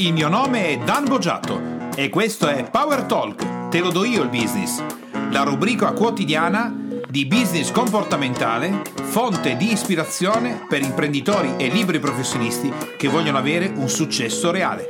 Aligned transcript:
Il 0.00 0.14
mio 0.14 0.30
nome 0.30 0.68
è 0.68 0.78
Dan 0.78 1.04
Boggiato 1.04 1.90
e 1.94 2.08
questo 2.08 2.48
è 2.48 2.70
Power 2.70 3.02
Talk, 3.02 3.68
te 3.68 3.80
lo 3.80 3.90
do 3.90 4.02
io 4.02 4.22
il 4.22 4.30
business, 4.30 4.82
la 5.30 5.42
rubrica 5.42 5.92
quotidiana 5.92 6.74
di 7.06 7.26
business 7.26 7.70
comportamentale, 7.70 8.80
fonte 8.94 9.58
di 9.58 9.70
ispirazione 9.70 10.64
per 10.66 10.80
imprenditori 10.80 11.52
e 11.58 11.68
liberi 11.68 11.98
professionisti 11.98 12.72
che 12.96 13.08
vogliono 13.08 13.36
avere 13.36 13.66
un 13.66 13.90
successo 13.90 14.50
reale. 14.50 14.88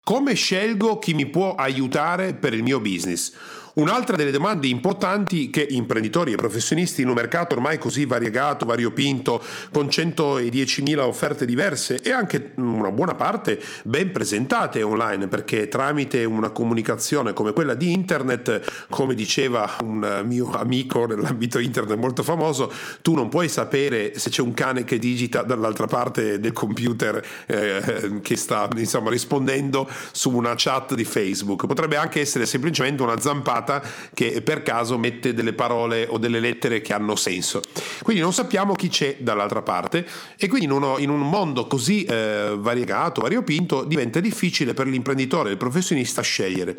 Come 0.00 0.34
scelgo 0.34 1.00
chi 1.00 1.14
mi 1.14 1.26
può 1.26 1.56
aiutare 1.56 2.32
per 2.32 2.54
il 2.54 2.62
mio 2.62 2.78
business? 2.78 3.32
Un'altra 3.74 4.16
delle 4.16 4.30
domande 4.30 4.66
importanti 4.66 5.48
che 5.48 5.66
imprenditori 5.70 6.32
e 6.32 6.36
professionisti 6.36 7.00
in 7.00 7.08
un 7.08 7.14
mercato 7.14 7.54
ormai 7.54 7.78
così 7.78 8.04
variegato, 8.04 8.66
variopinto, 8.66 9.42
con 9.72 9.86
110.000 9.86 10.98
offerte 10.98 11.46
diverse 11.46 11.98
e 12.02 12.12
anche 12.12 12.52
una 12.56 12.90
buona 12.90 13.14
parte 13.14 13.58
ben 13.84 14.12
presentate 14.12 14.82
online, 14.82 15.26
perché 15.28 15.68
tramite 15.68 16.22
una 16.24 16.50
comunicazione 16.50 17.32
come 17.32 17.54
quella 17.54 17.72
di 17.72 17.92
internet, 17.92 18.86
come 18.90 19.14
diceva 19.14 19.78
un 19.80 20.22
mio 20.26 20.50
amico 20.50 21.06
nell'ambito 21.06 21.58
internet 21.58 21.96
molto 21.96 22.22
famoso, 22.22 22.70
tu 23.00 23.14
non 23.14 23.30
puoi 23.30 23.48
sapere 23.48 24.18
se 24.18 24.28
c'è 24.28 24.42
un 24.42 24.52
cane 24.52 24.84
che 24.84 24.98
digita 24.98 25.40
dall'altra 25.40 25.86
parte 25.86 26.38
del 26.38 26.52
computer 26.52 27.24
eh, 27.46 28.20
che 28.20 28.36
sta 28.36 28.68
insomma 28.76 29.08
rispondendo 29.08 29.88
su 30.12 30.30
una 30.30 30.52
chat 30.58 30.92
di 30.92 31.04
Facebook. 31.04 31.64
Potrebbe 31.64 31.96
anche 31.96 32.20
essere 32.20 32.44
semplicemente 32.44 33.02
una 33.02 33.18
zampata 33.18 33.60
chiamata 33.62 33.82
che 34.12 34.42
per 34.42 34.62
caso 34.62 34.98
mette 34.98 35.32
delle 35.32 35.52
parole 35.52 36.06
o 36.08 36.18
delle 36.18 36.40
lettere 36.40 36.80
che 36.80 36.92
hanno 36.92 37.16
senso. 37.16 37.62
Quindi 38.02 38.22
non 38.22 38.32
sappiamo 38.32 38.74
chi 38.74 38.88
c'è 38.88 39.16
dall'altra 39.20 39.62
parte 39.62 40.06
e 40.36 40.48
quindi 40.48 40.66
in, 40.66 40.72
uno, 40.72 40.98
in 40.98 41.10
un 41.10 41.20
mondo 41.20 41.66
così 41.66 42.04
eh, 42.04 42.54
variegato, 42.56 43.22
variopinto, 43.22 43.84
diventa 43.84 44.20
difficile 44.20 44.74
per 44.74 44.86
l'imprenditore 44.86 45.50
il 45.50 45.56
professionista 45.56 46.22
scegliere. 46.22 46.76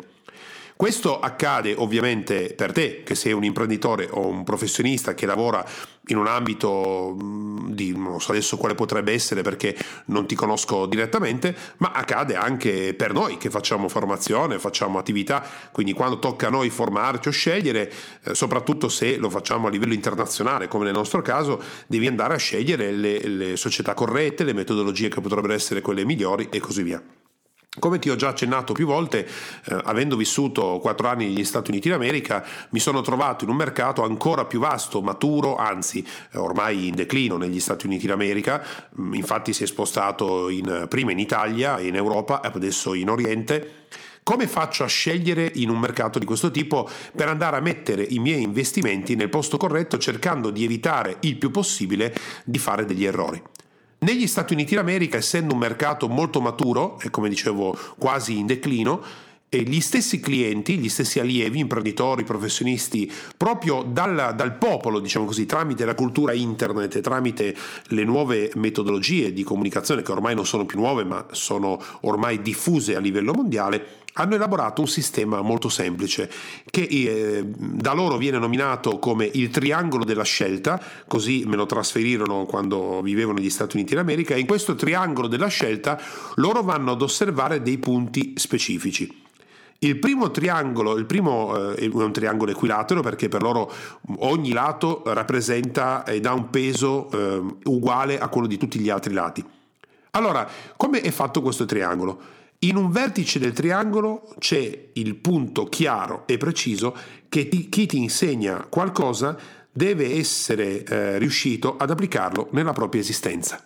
Questo 0.84 1.18
accade 1.18 1.72
ovviamente 1.74 2.52
per 2.54 2.72
te 2.72 3.04
che 3.04 3.14
sei 3.14 3.32
un 3.32 3.42
imprenditore 3.42 4.06
o 4.10 4.26
un 4.26 4.44
professionista 4.44 5.14
che 5.14 5.24
lavora 5.24 5.64
in 6.08 6.18
un 6.18 6.26
ambito 6.26 7.16
di 7.70 7.96
non 7.96 8.20
so 8.20 8.32
adesso 8.32 8.58
quale 8.58 8.74
potrebbe 8.74 9.10
essere 9.10 9.40
perché 9.40 9.74
non 10.08 10.26
ti 10.26 10.34
conosco 10.34 10.84
direttamente, 10.84 11.56
ma 11.78 11.92
accade 11.92 12.36
anche 12.36 12.92
per 12.92 13.14
noi 13.14 13.38
che 13.38 13.48
facciamo 13.48 13.88
formazione, 13.88 14.58
facciamo 14.58 14.98
attività, 14.98 15.42
quindi 15.72 15.94
quando 15.94 16.18
tocca 16.18 16.48
a 16.48 16.50
noi 16.50 16.68
formarci 16.68 17.28
o 17.28 17.32
scegliere, 17.32 17.90
eh, 18.22 18.34
soprattutto 18.34 18.90
se 18.90 19.16
lo 19.16 19.30
facciamo 19.30 19.68
a 19.68 19.70
livello 19.70 19.94
internazionale 19.94 20.68
come 20.68 20.84
nel 20.84 20.92
nostro 20.92 21.22
caso, 21.22 21.62
devi 21.86 22.06
andare 22.06 22.34
a 22.34 22.36
scegliere 22.36 22.92
le, 22.92 23.26
le 23.26 23.56
società 23.56 23.94
corrette, 23.94 24.44
le 24.44 24.52
metodologie 24.52 25.08
che 25.08 25.22
potrebbero 25.22 25.54
essere 25.54 25.80
quelle 25.80 26.04
migliori 26.04 26.48
e 26.50 26.60
così 26.60 26.82
via. 26.82 27.02
Come 27.80 27.98
ti 27.98 28.08
ho 28.08 28.14
già 28.14 28.28
accennato 28.28 28.72
più 28.72 28.86
volte, 28.86 29.26
eh, 29.26 29.76
avendo 29.84 30.16
vissuto 30.16 30.78
quattro 30.80 31.08
anni 31.08 31.26
negli 31.26 31.44
Stati 31.44 31.72
Uniti 31.72 31.88
d'America, 31.88 32.46
mi 32.70 32.78
sono 32.78 33.00
trovato 33.00 33.42
in 33.42 33.50
un 33.50 33.56
mercato 33.56 34.04
ancora 34.04 34.44
più 34.44 34.60
vasto, 34.60 35.02
maturo, 35.02 35.56
anzi 35.56 36.06
eh, 36.30 36.38
ormai 36.38 36.86
in 36.86 36.94
declino 36.94 37.36
negli 37.36 37.58
Stati 37.58 37.86
Uniti 37.86 38.06
d'America, 38.06 38.64
mm, 39.00 39.14
infatti 39.14 39.52
si 39.52 39.64
è 39.64 39.66
spostato 39.66 40.48
in, 40.50 40.86
prima 40.88 41.10
in 41.10 41.18
Italia, 41.18 41.80
in 41.80 41.96
Europa 41.96 42.40
e 42.42 42.50
adesso 42.54 42.94
in 42.94 43.10
Oriente. 43.10 43.86
Come 44.22 44.46
faccio 44.46 44.84
a 44.84 44.86
scegliere 44.88 45.50
in 45.56 45.68
un 45.68 45.78
mercato 45.80 46.20
di 46.20 46.24
questo 46.24 46.52
tipo 46.52 46.88
per 47.14 47.28
andare 47.28 47.56
a 47.56 47.60
mettere 47.60 48.06
i 48.08 48.20
miei 48.20 48.42
investimenti 48.42 49.16
nel 49.16 49.28
posto 49.28 49.56
corretto 49.56 49.98
cercando 49.98 50.50
di 50.50 50.62
evitare 50.62 51.16
il 51.20 51.36
più 51.36 51.50
possibile 51.50 52.14
di 52.44 52.58
fare 52.58 52.84
degli 52.84 53.04
errori? 53.04 53.42
Negli 54.04 54.26
Stati 54.26 54.52
Uniti 54.52 54.74
d'America, 54.74 55.16
essendo 55.16 55.54
un 55.54 55.60
mercato 55.60 56.08
molto 56.08 56.42
maturo 56.42 57.00
e 57.00 57.08
come 57.08 57.30
dicevo 57.30 57.74
quasi 57.96 58.36
in 58.36 58.44
declino, 58.44 59.02
gli 59.48 59.80
stessi 59.80 60.20
clienti, 60.20 60.76
gli 60.76 60.90
stessi 60.90 61.20
allievi, 61.20 61.60
imprenditori, 61.60 62.22
professionisti, 62.22 63.10
proprio 63.34 63.82
dal, 63.82 64.34
dal, 64.36 64.58
popolo, 64.58 65.00
diciamo 65.00 65.24
così, 65.24 65.46
tramite 65.46 65.86
la 65.86 65.94
cultura 65.94 66.34
internet 66.34 67.00
tramite 67.00 67.56
le 67.88 68.04
nuove 68.04 68.50
metodologie 68.56 69.32
di 69.32 69.42
comunicazione 69.42 70.02
che 70.02 70.12
ormai 70.12 70.34
non 70.34 70.44
sono 70.44 70.66
più 70.66 70.78
nuove 70.78 71.04
ma 71.04 71.24
sono 71.30 71.80
ormai 72.00 72.42
diffuse 72.42 72.96
a 72.96 73.00
livello 73.00 73.32
mondiale, 73.32 74.02
hanno 74.14 74.34
elaborato 74.34 74.80
un 74.80 74.88
sistema 74.88 75.40
molto 75.40 75.68
semplice 75.68 76.30
che 76.70 76.82
eh, 76.82 77.44
da 77.44 77.92
loro 77.92 78.16
viene 78.16 78.38
nominato 78.38 78.98
come 78.98 79.28
il 79.32 79.50
triangolo 79.50 80.04
della 80.04 80.22
scelta, 80.22 80.80
così 81.06 81.44
me 81.46 81.56
lo 81.56 81.66
trasferirono 81.66 82.44
quando 82.44 83.00
vivevo 83.02 83.32
negli 83.32 83.50
Stati 83.50 83.76
Uniti 83.76 83.94
d'America, 83.94 84.34
e 84.34 84.40
in 84.40 84.46
questo 84.46 84.74
triangolo 84.74 85.26
della 85.26 85.48
scelta 85.48 86.00
loro 86.36 86.62
vanno 86.62 86.92
ad 86.92 87.02
osservare 87.02 87.62
dei 87.62 87.78
punti 87.78 88.34
specifici. 88.36 89.22
Il 89.80 89.98
primo 89.98 90.30
triangolo, 90.30 90.96
il 90.96 91.04
primo 91.04 91.72
eh, 91.72 91.74
è 91.74 91.86
un 91.86 92.12
triangolo 92.12 92.52
equilatero 92.52 93.02
perché 93.02 93.28
per 93.28 93.42
loro 93.42 93.70
ogni 94.18 94.52
lato 94.52 95.02
rappresenta 95.06 96.04
e 96.04 96.20
dà 96.20 96.32
un 96.32 96.48
peso 96.48 97.10
eh, 97.10 97.42
uguale 97.64 98.18
a 98.18 98.28
quello 98.28 98.46
di 98.46 98.56
tutti 98.56 98.78
gli 98.78 98.88
altri 98.88 99.12
lati. 99.12 99.44
Allora, 100.12 100.48
come 100.76 101.00
è 101.00 101.10
fatto 101.10 101.42
questo 101.42 101.64
triangolo? 101.64 102.42
In 102.60 102.76
un 102.76 102.90
vertice 102.90 103.38
del 103.38 103.52
triangolo 103.52 104.34
c'è 104.38 104.90
il 104.94 105.16
punto 105.16 105.66
chiaro 105.66 106.22
e 106.26 106.38
preciso 106.38 106.96
che 107.28 107.48
ti, 107.48 107.68
chi 107.68 107.86
ti 107.86 107.98
insegna 107.98 108.66
qualcosa 108.70 109.36
deve 109.70 110.16
essere 110.16 110.82
eh, 110.84 111.18
riuscito 111.18 111.76
ad 111.76 111.90
applicarlo 111.90 112.48
nella 112.52 112.72
propria 112.72 113.00
esistenza. 113.00 113.62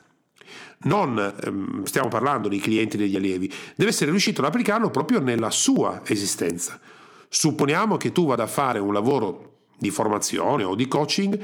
Non 0.81 1.19
ehm, 1.19 1.85
stiamo 1.85 2.09
parlando 2.09 2.49
dei 2.49 2.61
clienti 2.61 2.97
e 2.97 3.01
degli 3.01 3.17
allievi, 3.17 3.53
deve 3.77 3.91
essere 3.91 4.11
riuscito 4.11 4.41
ad 4.41 4.49
applicarlo 4.49 4.91
proprio 4.91 5.21
nella 5.21 5.51
sua 5.51 6.03
esistenza. 6.07 6.81
Supponiamo 7.29 7.97
che 7.97 8.11
tu 8.11 8.27
vada 8.27 8.45
a 8.45 8.49
fare 8.49 8.79
un 8.79 8.93
lavoro 8.93 9.59
di 9.79 9.91
formazione 9.91 10.65
o 10.65 10.75
di 10.75 10.89
coaching 10.89 11.39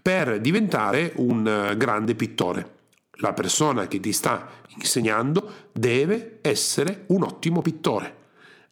per 0.00 0.40
diventare 0.40 1.12
un 1.16 1.46
eh, 1.46 1.76
grande 1.76 2.14
pittore 2.14 2.78
la 3.20 3.32
persona 3.32 3.86
che 3.86 4.00
ti 4.00 4.12
sta 4.12 4.48
insegnando 4.76 5.68
deve 5.72 6.38
essere 6.42 7.04
un 7.08 7.22
ottimo 7.22 7.62
pittore, 7.62 8.16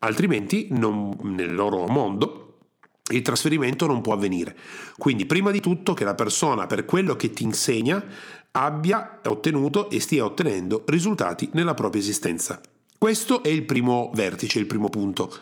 altrimenti 0.01 0.69
non, 0.71 1.17
nel 1.23 1.55
loro 1.55 1.87
mondo 1.87 2.45
il 3.11 3.23
trasferimento 3.23 3.87
non 3.87 4.03
può 4.03 4.13
avvenire. 4.13 4.57
Quindi 4.99 5.25
prima 5.25 5.51
di 5.51 5.61
tutto 5.61 5.95
che 5.95 6.05
la 6.05 6.15
persona 6.15 6.67
per 6.67 6.85
quello 6.85 7.17
che 7.17 7.31
ti 7.31 7.43
insegna 7.43 8.05
abbia 8.53 9.21
ottenuto 9.25 9.89
e 9.91 10.01
stia 10.01 10.25
ottenendo 10.25 10.85
risultati 10.87 11.49
nella 11.53 11.75
propria 11.75 12.03
esistenza. 12.03 12.61
Questo 12.99 13.43
è 13.43 13.49
il 13.49 13.65
primo 13.65 14.11
vertice, 14.15 14.59
il 14.59 14.67
primo 14.67 14.89
punto. 14.89 15.33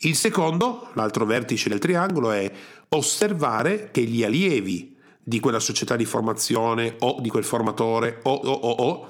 Il 0.00 0.14
secondo, 0.14 0.88
l'altro 0.94 1.24
vertice 1.24 1.68
del 1.68 1.78
triangolo, 1.78 2.30
è 2.30 2.50
osservare 2.90 3.90
che 3.90 4.02
gli 4.02 4.22
allievi 4.22 4.95
di 5.28 5.40
quella 5.40 5.58
società 5.58 5.96
di 5.96 6.04
formazione 6.04 6.94
o 7.00 7.16
di 7.20 7.28
quel 7.28 7.42
formatore 7.42 8.20
o, 8.22 8.32
o, 8.32 8.52
o, 8.52 8.70
o 8.70 9.08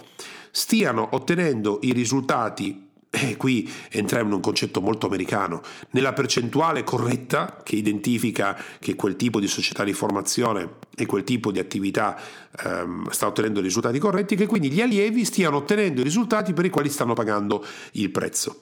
stiano 0.51 1.11
ottenendo 1.13 1.81
i 1.83 1.93
risultati 1.93 2.89
e 3.11 3.37
qui 3.37 3.71
entriamo 3.91 4.29
in 4.29 4.35
un 4.35 4.41
concetto 4.41 4.81
molto 4.81 5.07
americano, 5.07 5.61
nella 5.91 6.15
percentuale 6.15 6.85
corretta 6.85 7.61
che 7.63 7.77
identifica 7.77 8.59
che 8.79 8.95
quel 8.95 9.17
tipo 9.17 9.41
di 9.41 9.47
società 9.47 9.85
di 9.85 9.93
formazione 9.93 10.77
e 10.97 11.05
quel 11.05 11.23
tipo 11.23 11.51
di 11.51 11.59
attività 11.59 12.19
ehm, 12.65 13.11
sta 13.11 13.27
ottenendo 13.27 13.61
risultati 13.61 13.99
corretti, 13.99 14.37
che 14.37 14.47
quindi 14.47 14.71
gli 14.71 14.81
allievi 14.81 15.25
stiano 15.27 15.59
ottenendo 15.59 16.01
i 16.01 16.05
risultati 16.05 16.55
per 16.55 16.65
i 16.65 16.71
quali 16.71 16.89
stanno 16.89 17.13
pagando 17.13 17.65
il 17.93 18.11
prezzo. 18.11 18.59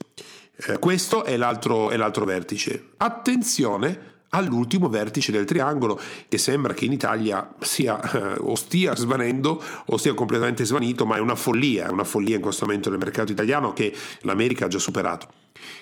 Eh, 0.57 0.79
questo 0.81 1.25
è 1.25 1.37
l'altro, 1.37 1.91
è 1.91 1.97
l'altro 1.97 2.25
vertice. 2.25 2.91
Attenzione 2.97 4.14
all'ultimo 4.35 4.89
vertice 4.89 5.33
del 5.33 5.45
triangolo 5.45 6.01
che 6.29 6.39
sembra 6.39 6.75
che 6.75 6.85
in 6.85 6.93
Italia 6.93 7.55
sia 7.61 8.01
eh, 8.01 8.35
o 8.39 8.55
stia 8.57 8.95
svanendo 8.97 9.63
o 9.87 9.97
sia 9.97 10.13
completamente 10.15 10.65
svanito, 10.65 11.07
ma 11.07 11.17
è 11.17 11.21
una 11.21 11.37
follia, 11.37 11.87
è 11.87 11.91
una 11.91 12.05
follia 12.05 12.37
in 12.37 12.43
questo 12.43 12.67
momento 12.67 12.91
nel 12.91 12.99
mercato 12.99 13.33
italiano 13.33 13.73
che 13.73 13.95
l'America 14.21 14.65
ha 14.65 14.69
già 14.69 14.79
superato. 14.79 15.29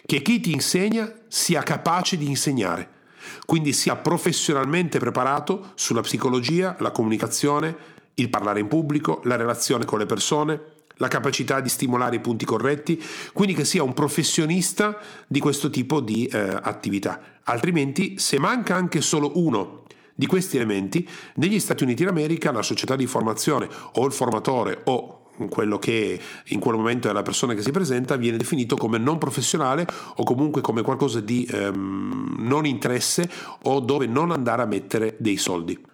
Che 0.04 0.22
chi 0.22 0.40
ti 0.40 0.52
insegna 0.52 1.10
sia 1.28 1.62
capace 1.62 2.16
di 2.16 2.28
insegnare, 2.28 3.00
quindi 3.46 3.72
sia 3.72 3.96
professionalmente 3.96 4.98
preparato 4.98 5.72
sulla 5.74 6.02
psicologia, 6.02 6.76
la 6.80 6.90
comunicazione, 6.90 7.74
il 8.14 8.28
parlare 8.28 8.60
in 8.60 8.68
pubblico, 8.68 9.22
la 9.24 9.36
relazione 9.36 9.86
con 9.86 9.98
le 9.98 10.06
persone, 10.06 10.60
la 10.96 11.08
capacità 11.08 11.60
di 11.60 11.68
stimolare 11.68 12.16
i 12.16 12.20
punti 12.20 12.44
corretti, 12.44 13.02
quindi 13.32 13.54
che 13.54 13.64
sia 13.64 13.82
un 13.82 13.94
professionista 13.94 14.98
di 15.26 15.40
questo 15.40 15.70
tipo 15.70 16.00
di 16.00 16.26
eh, 16.26 16.38
attività. 16.38 17.20
Altrimenti, 17.44 18.18
se 18.18 18.38
manca 18.38 18.74
anche 18.74 19.00
solo 19.00 19.32
uno 19.34 19.82
di 20.14 20.26
questi 20.26 20.56
elementi, 20.56 21.08
negli 21.36 21.58
Stati 21.58 21.82
Uniti 21.82 22.04
d'America 22.04 22.52
la 22.52 22.62
società 22.62 22.96
di 22.96 23.06
formazione 23.06 23.68
o 23.94 24.06
il 24.06 24.12
formatore 24.12 24.80
o 24.84 25.18
quello 25.48 25.78
che 25.78 26.20
in 26.46 26.60
quel 26.60 26.76
momento 26.76 27.08
è 27.08 27.12
la 27.12 27.22
persona 27.22 27.54
che 27.54 27.62
si 27.62 27.70
presenta 27.70 28.16
viene 28.16 28.36
definito 28.36 28.76
come 28.76 28.98
non 28.98 29.18
professionale 29.18 29.86
o 30.16 30.24
comunque 30.24 30.60
come 30.60 30.82
qualcosa 30.82 31.20
di 31.20 31.48
ehm, 31.50 32.36
non 32.38 32.66
interesse 32.66 33.28
o 33.62 33.80
dove 33.80 34.06
non 34.06 34.30
andare 34.30 34.62
a 34.62 34.66
mettere 34.66 35.16
dei 35.18 35.36
soldi. 35.36 35.90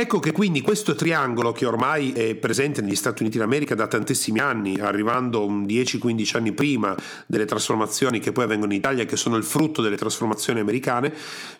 Ecco 0.00 0.20
che 0.20 0.30
quindi 0.30 0.60
questo 0.60 0.94
triangolo 0.94 1.50
che 1.50 1.66
ormai 1.66 2.12
è 2.12 2.36
presente 2.36 2.80
negli 2.80 2.94
Stati 2.94 3.22
Uniti 3.22 3.36
d'America 3.36 3.74
da 3.74 3.88
tantissimi 3.88 4.38
anni, 4.38 4.78
arrivando 4.78 5.44
10-15 5.44 6.36
anni 6.36 6.52
prima 6.52 6.94
delle 7.26 7.46
trasformazioni 7.46 8.20
che 8.20 8.30
poi 8.30 8.44
avvengono 8.44 8.70
in 8.70 8.78
Italia, 8.78 9.04
che 9.06 9.16
sono 9.16 9.34
il 9.34 9.42
frutto 9.42 9.82
delle 9.82 9.96
trasformazioni 9.96 10.60
americane, 10.60 11.12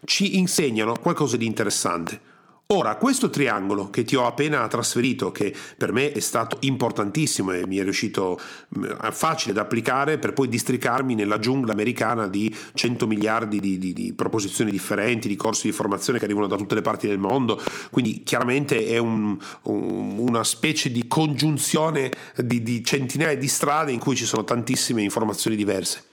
ci 0.05 0.39
insegnano 0.39 0.95
qualcosa 1.01 1.37
di 1.37 1.47
interessante. 1.47 2.38
Ora, 2.71 2.97
questo 2.97 3.31
triangolo 3.31 3.89
che 3.89 4.05
ti 4.05 4.15
ho 4.15 4.27
appena 4.27 4.69
trasferito, 4.69 5.33
che 5.33 5.55
per 5.79 5.91
me 5.91 6.13
è 6.13 6.21
stato 6.21 6.59
importantissimo 6.61 7.51
e 7.53 7.67
mi 7.67 7.79
è 7.79 7.83
riuscito 7.83 8.39
mm, 8.79 9.09
facile 9.11 9.55
da 9.55 9.63
applicare 9.63 10.19
per 10.19 10.35
poi 10.35 10.49
districarmi 10.49 11.15
nella 11.15 11.39
giungla 11.39 11.73
americana 11.73 12.29
di 12.29 12.55
100 12.75 13.07
miliardi 13.07 13.59
di, 13.59 13.79
di, 13.79 13.95
di, 13.95 14.13
proposizioni 14.13 14.71
differenti, 14.71 15.29
di 15.29 15.37
corsi 15.37 15.69
di 15.69 15.73
formazione 15.73 16.19
che 16.19 16.27
arrivano 16.27 16.47
da 16.47 16.57
tutte 16.57 16.75
le 16.75 16.83
parti 16.83 17.07
del 17.07 17.17
mondo, 17.17 17.59
quindi 17.91 18.23
chiaramente 18.23 18.85
è 18.85 18.99
un, 18.99 19.39
un, 19.63 20.19
una 20.19 20.45
specie 20.45 20.93
di 20.93 21.09
congiunzione 21.09 22.13
di, 22.37 22.63
di 22.63 22.85
centinaia 22.85 23.35
di 23.35 23.49
strade 23.49 23.93
in 23.93 23.99
cui 23.99 24.15
ci 24.15 24.27
sono 24.27 24.45
tantissime 24.45 25.01
informazioni 25.01 25.57
diverse. 25.57 26.05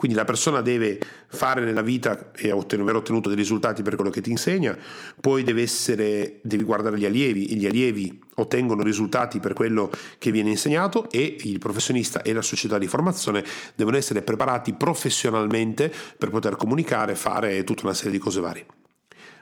Quindi 0.00 0.16
la 0.16 0.24
persona 0.24 0.62
deve 0.62 0.98
fare 1.26 1.62
nella 1.62 1.82
vita 1.82 2.30
e 2.34 2.48
aver 2.48 2.96
ottenuto 2.96 3.28
dei 3.28 3.36
risultati 3.36 3.82
per 3.82 3.96
quello 3.96 4.08
che 4.08 4.22
ti 4.22 4.30
insegna, 4.30 4.74
poi 5.20 5.42
deve 5.42 5.60
essere, 5.60 6.38
devi 6.40 6.64
guardare 6.64 6.96
gli 6.98 7.04
allievi 7.04 7.44
e 7.48 7.54
gli 7.56 7.66
allievi 7.66 8.18
ottengono 8.36 8.82
risultati 8.82 9.40
per 9.40 9.52
quello 9.52 9.90
che 10.16 10.30
viene 10.30 10.48
insegnato 10.48 11.10
e 11.10 11.36
il 11.42 11.58
professionista 11.58 12.22
e 12.22 12.32
la 12.32 12.40
società 12.40 12.78
di 12.78 12.86
formazione 12.86 13.44
devono 13.74 13.98
essere 13.98 14.22
preparati 14.22 14.72
professionalmente 14.72 15.92
per 16.16 16.30
poter 16.30 16.56
comunicare, 16.56 17.14
fare 17.14 17.62
tutta 17.64 17.82
una 17.84 17.92
serie 17.92 18.12
di 18.12 18.18
cose 18.18 18.40
varie. 18.40 18.64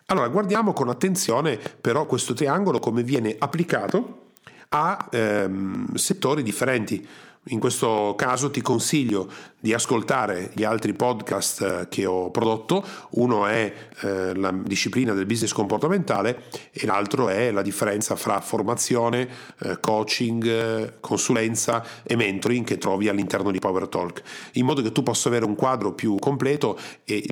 Allora 0.06 0.26
guardiamo 0.26 0.72
con 0.72 0.88
attenzione 0.88 1.56
però 1.80 2.04
questo 2.04 2.34
triangolo 2.34 2.80
come 2.80 3.04
viene 3.04 3.36
applicato 3.38 4.30
a 4.70 5.08
ehm, 5.10 5.94
settori 5.94 6.42
differenti. 6.42 7.06
In 7.50 7.60
questo 7.60 8.14
caso 8.16 8.50
ti 8.50 8.60
consiglio 8.60 9.30
di 9.58 9.72
ascoltare 9.72 10.50
gli 10.54 10.64
altri 10.64 10.92
podcast 10.92 11.62
eh, 11.62 11.86
che 11.88 12.04
ho 12.04 12.30
prodotto. 12.30 12.84
Uno 13.10 13.46
è 13.46 13.72
eh, 14.00 14.34
la 14.34 14.52
disciplina 14.52 15.14
del 15.14 15.24
business 15.24 15.52
comportamentale 15.52 16.44
e 16.70 16.84
l'altro 16.86 17.28
è 17.28 17.50
la 17.50 17.62
differenza 17.62 18.16
fra 18.16 18.40
formazione, 18.40 19.28
eh, 19.60 19.80
coaching, 19.80 20.46
eh, 20.46 20.92
consulenza 21.00 21.84
e 22.02 22.16
mentoring 22.16 22.66
che 22.66 22.76
trovi 22.76 23.08
all'interno 23.08 23.50
di 23.50 23.58
Power 23.58 23.88
Talk, 23.88 24.22
in 24.52 24.66
modo 24.66 24.82
che 24.82 24.92
tu 24.92 25.02
possa 25.02 25.28
avere 25.28 25.44
un 25.44 25.54
quadro 25.54 25.92
più 25.92 26.16
completo 26.16 26.78
e, 27.04 27.26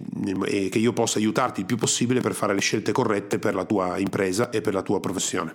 e 0.46 0.68
che 0.70 0.78
io 0.78 0.92
possa 0.92 1.18
aiutarti 1.18 1.60
il 1.60 1.66
più 1.66 1.76
possibile 1.76 2.20
per 2.20 2.32
fare 2.32 2.54
le 2.54 2.60
scelte 2.60 2.92
corrette 2.92 3.38
per 3.38 3.54
la 3.54 3.64
tua 3.64 3.98
impresa 3.98 4.48
e 4.50 4.62
per 4.62 4.72
la 4.72 4.82
tua 4.82 4.98
professione. 4.98 5.52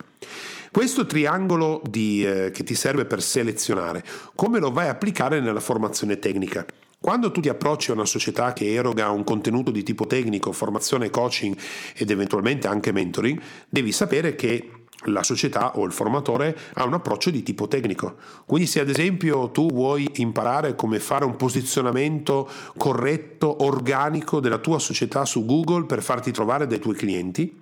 Questo 0.71 1.05
triangolo 1.05 1.81
di, 1.83 2.25
eh, 2.25 2.49
che 2.51 2.63
ti 2.63 2.75
serve 2.75 3.03
per 3.03 3.21
selezionare, 3.21 4.05
come 4.35 4.57
lo 4.57 4.71
vai 4.71 4.87
a 4.87 4.91
applicare 4.91 5.41
nella 5.41 5.59
formazione 5.59 6.17
tecnica? 6.17 6.65
Quando 6.97 7.29
tu 7.29 7.41
ti 7.41 7.49
approcci 7.49 7.91
a 7.91 7.93
una 7.93 8.05
società 8.05 8.53
che 8.53 8.71
eroga 8.71 9.09
un 9.09 9.25
contenuto 9.25 9.69
di 9.69 9.83
tipo 9.83 10.07
tecnico, 10.07 10.53
formazione, 10.53 11.09
coaching 11.09 11.57
ed 11.93 12.09
eventualmente 12.09 12.69
anche 12.69 12.93
mentoring, 12.93 13.37
devi 13.67 13.91
sapere 13.91 14.35
che 14.35 14.69
la 15.07 15.23
società 15.23 15.77
o 15.77 15.83
il 15.83 15.91
formatore 15.91 16.57
ha 16.75 16.85
un 16.85 16.93
approccio 16.93 17.31
di 17.31 17.43
tipo 17.43 17.67
tecnico. 17.67 18.15
Quindi 18.45 18.65
se 18.65 18.79
ad 18.79 18.87
esempio 18.87 19.49
tu 19.49 19.67
vuoi 19.67 20.09
imparare 20.15 20.75
come 20.75 21.01
fare 21.01 21.25
un 21.25 21.35
posizionamento 21.35 22.49
corretto, 22.77 23.65
organico 23.65 24.39
della 24.39 24.59
tua 24.59 24.79
società 24.79 25.25
su 25.25 25.43
Google 25.43 25.85
per 25.85 26.01
farti 26.01 26.31
trovare 26.31 26.65
dai 26.65 26.79
tuoi 26.79 26.95
clienti, 26.95 27.59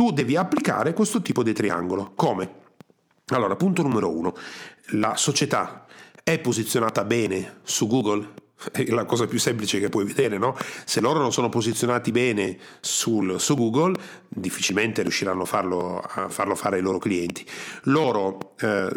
tu 0.00 0.12
devi 0.12 0.34
applicare 0.34 0.94
questo 0.94 1.20
tipo 1.20 1.42
di 1.42 1.52
triangolo. 1.52 2.12
Come? 2.14 2.50
Allora, 3.34 3.54
punto 3.54 3.82
numero 3.82 4.08
uno, 4.08 4.34
la 4.92 5.14
società 5.14 5.84
è 6.24 6.38
posizionata 6.38 7.04
bene 7.04 7.58
su 7.64 7.86
Google? 7.86 8.26
È 8.70 8.84
la 8.92 9.04
cosa 9.04 9.26
più 9.26 9.38
semplice 9.38 9.80
che 9.80 9.88
puoi 9.88 10.04
vedere, 10.04 10.36
no? 10.36 10.56
Se 10.84 11.00
loro 11.00 11.20
non 11.20 11.32
sono 11.32 11.48
posizionati 11.48 12.10
bene 12.10 12.58
sul, 12.80 13.40
su 13.40 13.56
Google, 13.56 13.94
difficilmente 14.28 15.02
riusciranno 15.02 15.42
a 15.42 15.46
farlo, 15.46 15.98
a 15.98 16.28
farlo, 16.28 16.54
fare 16.54 16.76
ai 16.76 16.82
loro 16.82 16.98
clienti. 16.98 17.44
Loro 17.84 18.54
eh, 18.60 18.88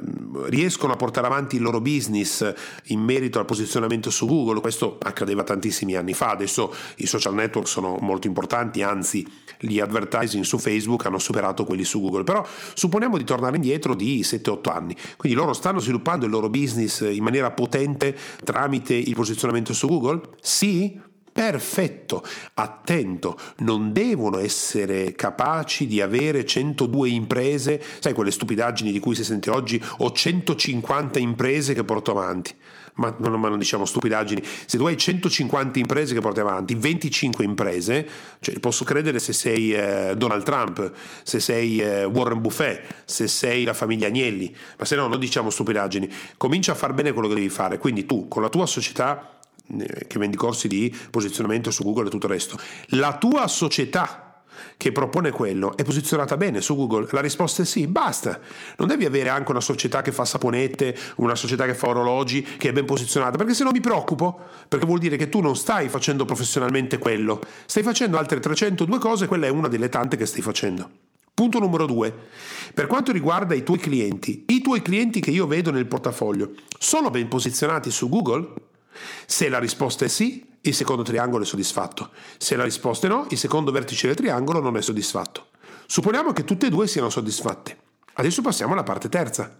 riescono 0.45 0.93
a 0.93 0.95
portare 0.95 1.27
avanti 1.27 1.55
il 1.55 1.61
loro 1.61 1.79
business 1.79 2.53
in 2.87 2.99
merito 2.99 3.39
al 3.39 3.45
posizionamento 3.45 4.09
su 4.09 4.27
Google, 4.27 4.59
questo 4.59 4.97
accadeva 5.01 5.43
tantissimi 5.43 5.95
anni 5.95 6.13
fa, 6.13 6.31
adesso 6.31 6.73
i 6.97 7.05
social 7.05 7.33
network 7.33 7.67
sono 7.67 7.97
molto 8.01 8.27
importanti, 8.27 8.81
anzi 8.81 9.25
gli 9.59 9.79
advertising 9.79 10.43
su 10.43 10.57
Facebook 10.57 11.05
hanno 11.05 11.19
superato 11.19 11.63
quelli 11.63 11.85
su 11.85 12.01
Google, 12.01 12.23
però 12.23 12.45
supponiamo 12.73 13.17
di 13.17 13.23
tornare 13.23 13.55
indietro 13.55 13.95
di 13.95 14.21
7-8 14.21 14.71
anni, 14.71 14.95
quindi 15.15 15.37
loro 15.37 15.53
stanno 15.53 15.79
sviluppando 15.79 16.25
il 16.25 16.31
loro 16.31 16.49
business 16.49 17.01
in 17.01 17.23
maniera 17.23 17.51
potente 17.51 18.15
tramite 18.43 18.93
il 18.93 19.15
posizionamento 19.15 19.51
su 19.73 19.87
Google? 19.87 20.21
Sì, 20.41 20.99
perfetto, 21.33 22.23
attento, 22.53 23.37
non 23.57 23.91
devono 23.91 24.37
essere 24.37 25.13
capaci 25.13 25.87
di 25.87 25.99
avere 25.99 26.45
102 26.45 27.09
imprese, 27.09 27.83
sai 27.99 28.13
quelle 28.13 28.29
stupidaggini 28.29 28.91
di 28.91 28.99
cui 28.99 29.15
si 29.15 29.23
sente 29.23 29.49
oggi, 29.49 29.83
o 29.97 30.11
150 30.11 31.17
imprese 31.17 31.73
che 31.73 31.83
porto 31.83 32.11
avanti. 32.11 32.55
Ma, 32.95 33.15
ma, 33.17 33.49
non 33.49 33.57
diciamo 33.57 33.85
stupidaggini, 33.85 34.43
se 34.43 34.77
tu 34.77 34.85
hai 34.85 34.95
150 34.95 35.79
imprese 35.79 36.13
che 36.13 36.21
porti 36.21 36.41
avanti, 36.41 36.75
25 36.75 37.43
imprese, 37.43 38.07
cioè 38.39 38.59
posso 38.59 38.83
credere 38.83 39.17
se 39.17 39.33
sei 39.33 39.73
eh, 39.73 40.13
Donald 40.15 40.43
Trump, 40.43 40.91
se 41.23 41.39
sei 41.39 41.79
eh, 41.79 42.05
Warren 42.05 42.39
Buffet, 42.39 42.83
se 43.05 43.27
sei 43.27 43.63
la 43.63 43.73
famiglia 43.73 44.05
Agnelli, 44.05 44.55
ma 44.77 44.85
se 44.85 44.95
no 44.95 45.07
non 45.07 45.17
diciamo 45.17 45.49
stupidaggini, 45.49 46.07
comincia 46.37 46.73
a 46.73 46.75
far 46.75 46.93
bene 46.93 47.13
quello 47.13 47.27
che 47.27 47.33
devi 47.33 47.49
fare, 47.49 47.79
quindi 47.79 48.05
tu 48.05 48.27
con 48.27 48.43
la 48.43 48.49
tua 48.49 48.67
società 48.67 49.39
che 49.65 50.19
vendi 50.19 50.35
corsi 50.35 50.67
di 50.67 50.95
posizionamento 51.09 51.71
su 51.71 51.83
Google 51.83 52.07
e 52.07 52.09
tutto 52.09 52.27
il 52.27 52.33
resto, 52.33 52.57
la 52.87 53.17
tua 53.17 53.47
società 53.47 54.23
che 54.77 54.91
propone 54.91 55.31
quello 55.31 55.75
è 55.77 55.83
posizionata 55.83 56.37
bene 56.37 56.61
su 56.61 56.75
Google? 56.75 57.07
La 57.11 57.21
risposta 57.21 57.61
è 57.61 57.65
sì, 57.65 57.87
basta. 57.87 58.39
Non 58.77 58.87
devi 58.87 59.05
avere 59.05 59.29
anche 59.29 59.51
una 59.51 59.61
società 59.61 60.01
che 60.01 60.11
fa 60.11 60.25
saponette, 60.25 60.95
una 61.17 61.35
società 61.35 61.65
che 61.65 61.73
fa 61.73 61.87
orologi, 61.87 62.41
che 62.41 62.69
è 62.69 62.73
ben 62.73 62.85
posizionata, 62.85 63.37
perché 63.37 63.53
se 63.53 63.63
no 63.63 63.71
mi 63.71 63.79
preoccupo, 63.79 64.39
perché 64.67 64.85
vuol 64.85 64.99
dire 64.99 65.17
che 65.17 65.29
tu 65.29 65.39
non 65.41 65.55
stai 65.55 65.89
facendo 65.89 66.25
professionalmente 66.25 66.97
quello, 66.97 67.41
stai 67.65 67.83
facendo 67.83 68.17
altre 68.17 68.39
302 68.39 68.99
cose, 68.99 69.27
quella 69.27 69.47
è 69.47 69.49
una 69.49 69.67
delle 69.67 69.89
tante 69.89 70.17
che 70.17 70.25
stai 70.25 70.41
facendo. 70.41 70.89
Punto 71.33 71.59
numero 71.59 71.87
due. 71.87 72.13
Per 72.73 72.85
quanto 72.85 73.11
riguarda 73.11 73.55
i 73.55 73.63
tuoi 73.63 73.79
clienti, 73.79 74.45
i 74.49 74.61
tuoi 74.61 74.83
clienti 74.83 75.19
che 75.19 75.31
io 75.31 75.47
vedo 75.47 75.71
nel 75.71 75.87
portafoglio 75.87 76.51
sono 76.77 77.09
ben 77.09 77.27
posizionati 77.27 77.89
su 77.89 78.07
Google? 78.07 78.71
Se 79.25 79.49
la 79.49 79.59
risposta 79.59 80.05
è 80.05 80.07
sì, 80.07 80.45
il 80.61 80.73
secondo 80.73 81.03
triangolo 81.03 81.43
è 81.43 81.45
soddisfatto. 81.45 82.11
Se 82.37 82.55
la 82.55 82.63
risposta 82.63 83.07
è 83.07 83.09
no, 83.09 83.25
il 83.29 83.37
secondo 83.37 83.71
vertice 83.71 84.07
del 84.07 84.15
triangolo 84.15 84.61
non 84.61 84.77
è 84.77 84.81
soddisfatto. 84.81 85.47
Supponiamo 85.87 86.31
che 86.31 86.43
tutte 86.43 86.67
e 86.67 86.69
due 86.69 86.87
siano 86.87 87.09
soddisfatte. 87.09 87.77
Adesso 88.13 88.41
passiamo 88.41 88.73
alla 88.73 88.83
parte 88.83 89.09
terza. 89.09 89.59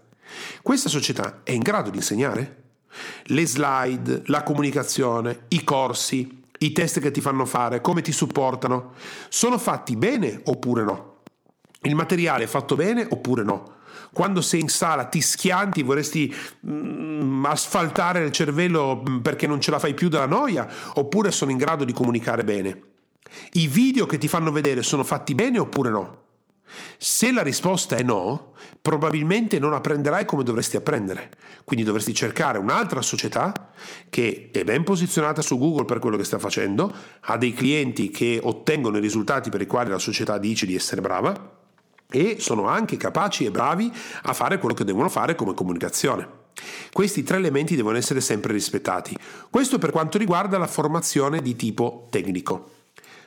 Questa 0.62 0.88
società 0.88 1.40
è 1.42 1.52
in 1.52 1.60
grado 1.60 1.90
di 1.90 1.98
insegnare? 1.98 2.62
Le 3.24 3.46
slide, 3.46 4.22
la 4.26 4.42
comunicazione, 4.42 5.44
i 5.48 5.64
corsi, 5.64 6.42
i 6.58 6.72
test 6.72 7.00
che 7.00 7.10
ti 7.10 7.20
fanno 7.20 7.44
fare, 7.44 7.80
come 7.80 8.00
ti 8.00 8.12
supportano, 8.12 8.94
sono 9.28 9.58
fatti 9.58 9.96
bene 9.96 10.40
oppure 10.44 10.84
no? 10.84 11.16
Il 11.82 11.94
materiale 11.94 12.44
è 12.44 12.46
fatto 12.46 12.76
bene 12.76 13.06
oppure 13.08 13.42
no? 13.42 13.72
Quando 14.14 14.40
sei 14.40 14.60
in 14.60 14.68
sala 14.68 15.04
ti 15.04 15.20
schianti, 15.20 15.82
vorresti 15.82 16.34
mm, 16.66 17.44
asfaltare 17.44 18.24
il 18.24 18.32
cervello 18.32 19.02
mm, 19.06 19.18
perché 19.18 19.46
non 19.46 19.60
ce 19.60 19.70
la 19.70 19.78
fai 19.78 19.92
più 19.92 20.08
dalla 20.08 20.24
noia, 20.24 20.66
oppure 20.94 21.30
sono 21.30 21.50
in 21.50 21.58
grado 21.58 21.84
di 21.84 21.92
comunicare 21.92 22.44
bene? 22.44 22.80
I 23.52 23.66
video 23.66 24.06
che 24.06 24.16
ti 24.16 24.28
fanno 24.28 24.52
vedere 24.52 24.82
sono 24.82 25.04
fatti 25.04 25.34
bene 25.34 25.58
oppure 25.58 25.90
no? 25.90 26.22
Se 26.96 27.30
la 27.32 27.42
risposta 27.42 27.96
è 27.96 28.02
no, 28.02 28.54
probabilmente 28.80 29.58
non 29.58 29.74
apprenderai 29.74 30.24
come 30.24 30.42
dovresti 30.42 30.76
apprendere. 30.76 31.30
Quindi 31.64 31.84
dovresti 31.84 32.14
cercare 32.14 32.58
un'altra 32.58 33.02
società 33.02 33.72
che 34.08 34.50
è 34.52 34.64
ben 34.64 34.84
posizionata 34.84 35.42
su 35.42 35.58
Google 35.58 35.84
per 35.84 35.98
quello 35.98 36.16
che 36.16 36.24
sta 36.24 36.38
facendo, 36.38 36.92
ha 37.20 37.36
dei 37.36 37.52
clienti 37.52 38.10
che 38.10 38.40
ottengono 38.42 38.98
i 38.98 39.00
risultati 39.00 39.50
per 39.50 39.60
i 39.60 39.66
quali 39.66 39.90
la 39.90 39.98
società 39.98 40.38
dice 40.38 40.66
di 40.66 40.74
essere 40.74 41.00
brava 41.00 41.62
e 42.14 42.36
sono 42.38 42.68
anche 42.68 42.96
capaci 42.96 43.44
e 43.44 43.50
bravi 43.50 43.92
a 44.22 44.32
fare 44.32 44.60
quello 44.60 44.74
che 44.74 44.84
devono 44.84 45.08
fare 45.08 45.34
come 45.34 45.52
comunicazione. 45.52 46.42
Questi 46.92 47.24
tre 47.24 47.38
elementi 47.38 47.74
devono 47.74 47.96
essere 47.96 48.20
sempre 48.20 48.52
rispettati. 48.52 49.18
Questo 49.50 49.78
per 49.78 49.90
quanto 49.90 50.16
riguarda 50.16 50.56
la 50.56 50.68
formazione 50.68 51.42
di 51.42 51.56
tipo 51.56 52.06
tecnico. 52.10 52.70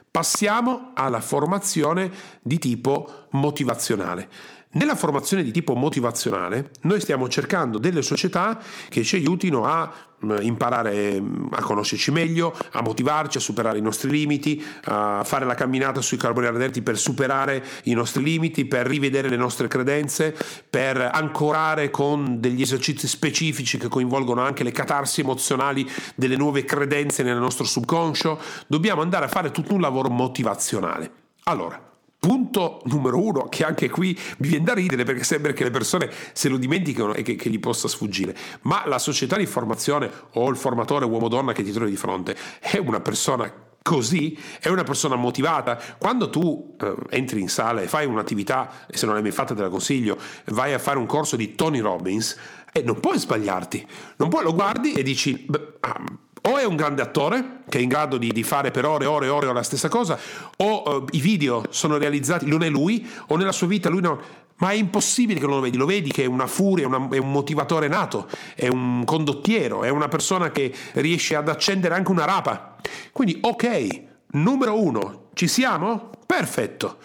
Passiamo 0.10 0.92
alla 0.94 1.20
formazione 1.20 2.10
di 2.42 2.58
tipo 2.60 3.28
motivazionale. 3.32 4.30
Nella 4.78 4.96
formazione 4.96 5.42
di 5.42 5.50
tipo 5.50 5.74
motivazionale 5.74 6.70
noi 6.82 7.02
stiamo 7.02 7.28
cercando 7.28 7.80
delle 7.80 8.04
società 8.04 8.62
che 8.90 9.04
ci 9.04 9.16
aiutino 9.16 9.66
a 9.66 9.92
mm, 10.24 10.38
imparare 10.42 11.20
mm, 11.20 11.48
a 11.54 11.64
conoscerci 11.64 12.12
meglio, 12.12 12.56
a 12.74 12.84
motivarci, 12.84 13.38
a 13.38 13.42
superare 13.42 13.80
i 13.80 13.82
nostri 13.82 14.12
limiti, 14.12 14.64
a 14.84 15.24
fare 15.24 15.46
la 15.46 15.56
camminata 15.56 16.00
sui 16.02 16.18
carboni 16.18 16.46
ardenti 16.46 16.84
per 16.84 16.96
superare 16.96 17.64
i 17.86 17.94
nostri 17.94 18.22
limiti, 18.22 18.66
per 18.66 18.86
rivedere 18.86 19.30
le 19.30 19.36
nostre 19.36 19.68
credenze, 19.68 20.36
per 20.70 21.10
ancorare 21.12 21.90
con 21.90 22.40
degli 22.40 22.62
esercizi 22.62 23.08
specifici 23.08 23.80
che 23.80 23.88
coinvolgono 23.88 24.42
anche 24.42 24.64
le 24.64 24.72
catarsi 24.72 25.22
emozionali 25.22 25.90
delle 26.14 26.38
nuove 26.38 26.66
credenze 26.66 27.24
nel 27.24 27.40
nostro 27.40 27.66
subconscio. 27.66 28.40
Dobbiamo 28.68 29.02
andare 29.02 29.26
a 29.26 29.30
fare 29.30 29.50
tutto 29.50 29.74
un 29.74 29.82
lavoro 29.82 30.10
motivazionale. 30.10 31.12
Allora, 31.46 31.88
Punto 32.20 32.82
numero 32.86 33.22
uno, 33.22 33.48
che 33.48 33.64
anche 33.64 33.90
qui 33.90 34.18
mi 34.40 34.48
viene 34.48 34.66
da 34.66 34.74
ridere 34.74 35.04
perché 35.04 35.24
sembra 35.24 35.54
che 35.54 35.64
le 35.64 35.70
persone 35.70 36.10
se 36.34 36.50
lo 36.50 36.58
dimenticano 36.58 37.14
e 37.14 37.22
che, 37.22 37.36
che 37.36 37.50
gli 37.50 37.60
possa 37.60 37.88
sfuggire, 37.88 38.36
ma 38.62 38.88
la 38.88 38.98
società 38.98 39.38
di 39.38 39.46
formazione 39.46 40.10
o 40.34 40.50
il 40.50 40.58
formatore 40.58 41.06
uomo-donna 41.06 41.54
che 41.54 41.64
ti 41.64 41.72
trovi 41.72 41.92
di 41.92 41.98
fronte 41.98 42.36
è 42.60 42.78
una 42.78 43.02
persona 43.02 43.52
così, 43.88 44.38
è 44.60 44.68
una 44.68 44.84
persona 44.84 45.16
motivata. 45.16 45.80
Quando 45.98 46.30
tu 46.30 46.76
eh, 46.82 46.96
entri 47.12 47.40
in 47.40 47.48
sala 47.48 47.82
e 47.82 47.88
fai 47.88 48.06
un'attività, 48.06 48.86
e 48.88 48.98
se 48.98 49.06
non 49.06 49.14
l'hai 49.14 49.24
mai 49.24 49.32
fatta 49.32 49.56
te 49.56 49.62
la 49.62 49.70
consiglio, 49.70 50.18
vai 50.48 50.74
a 50.74 50.80
fare 50.80 50.98
un 50.98 51.06
corso 51.06 51.38
di 51.38 51.56
Tony 51.56 51.80
Robbins, 51.80 52.38
eh, 52.74 52.82
non 52.82 53.00
puoi 53.00 53.18
sbagliarti, 53.18 53.88
non 54.18 54.28
puoi, 54.28 54.44
lo 54.44 54.54
guardi 54.54 54.92
e 54.94 55.04
dici... 55.04 55.46
Beh, 55.48 55.78
ah, 55.80 56.02
o 56.48 56.58
è 56.58 56.64
un 56.64 56.76
grande 56.76 57.02
attore 57.02 57.60
che 57.68 57.78
è 57.78 57.82
in 57.82 57.90
grado 57.90 58.18
di, 58.18 58.32
di 58.32 58.44
fare 58.44 58.72
per 58.72 58.86
ore 58.86 59.04
e 59.04 59.08
ore 59.08 59.26
e 59.26 59.30
ore 59.30 59.52
la 59.52 59.64
stessa 59.64 59.90
cosa, 59.90 60.18
o 60.58 60.84
uh, 60.84 61.06
i 61.12 61.20
video 61.20 61.66
sono 61.70 61.98
realizzati, 61.98 62.46
non 62.46 62.64
è 62.64 62.70
lui, 62.70 63.08
o 63.28 63.36
nella 63.36 63.52
sua 63.52 63.68
vita 63.68 63.90
lui 63.90 64.02
non... 64.02 64.20
Ma 64.60 64.70
è 64.72 64.74
impossibile 64.74 65.40
che 65.40 65.46
non 65.46 65.56
lo 65.56 65.62
vedi, 65.62 65.78
lo 65.78 65.86
vedi 65.86 66.12
che 66.12 66.24
è 66.24 66.26
una 66.26 66.48
furia, 66.48 66.88
una, 66.88 67.10
è 67.12 67.20
un 67.20 67.32
motivatore 67.32 67.88
nato, 67.88 68.28
è 68.56 68.68
un 68.68 69.04
condottiero, 69.06 69.84
è 69.84 69.90
una 69.90 70.08
persona 70.08 70.50
che 70.50 70.74
riesce 70.94 71.36
ad 71.36 71.48
accendere 71.48 71.94
anche 71.94 72.10
una 72.10 72.26
rapa. 72.26 72.76
Quindi, 73.12 73.38
ok, 73.40 74.02
numero 74.32 74.82
uno, 74.82 75.30
ci 75.36 75.48
siamo? 75.48 76.10
Perfetto. 76.26 76.98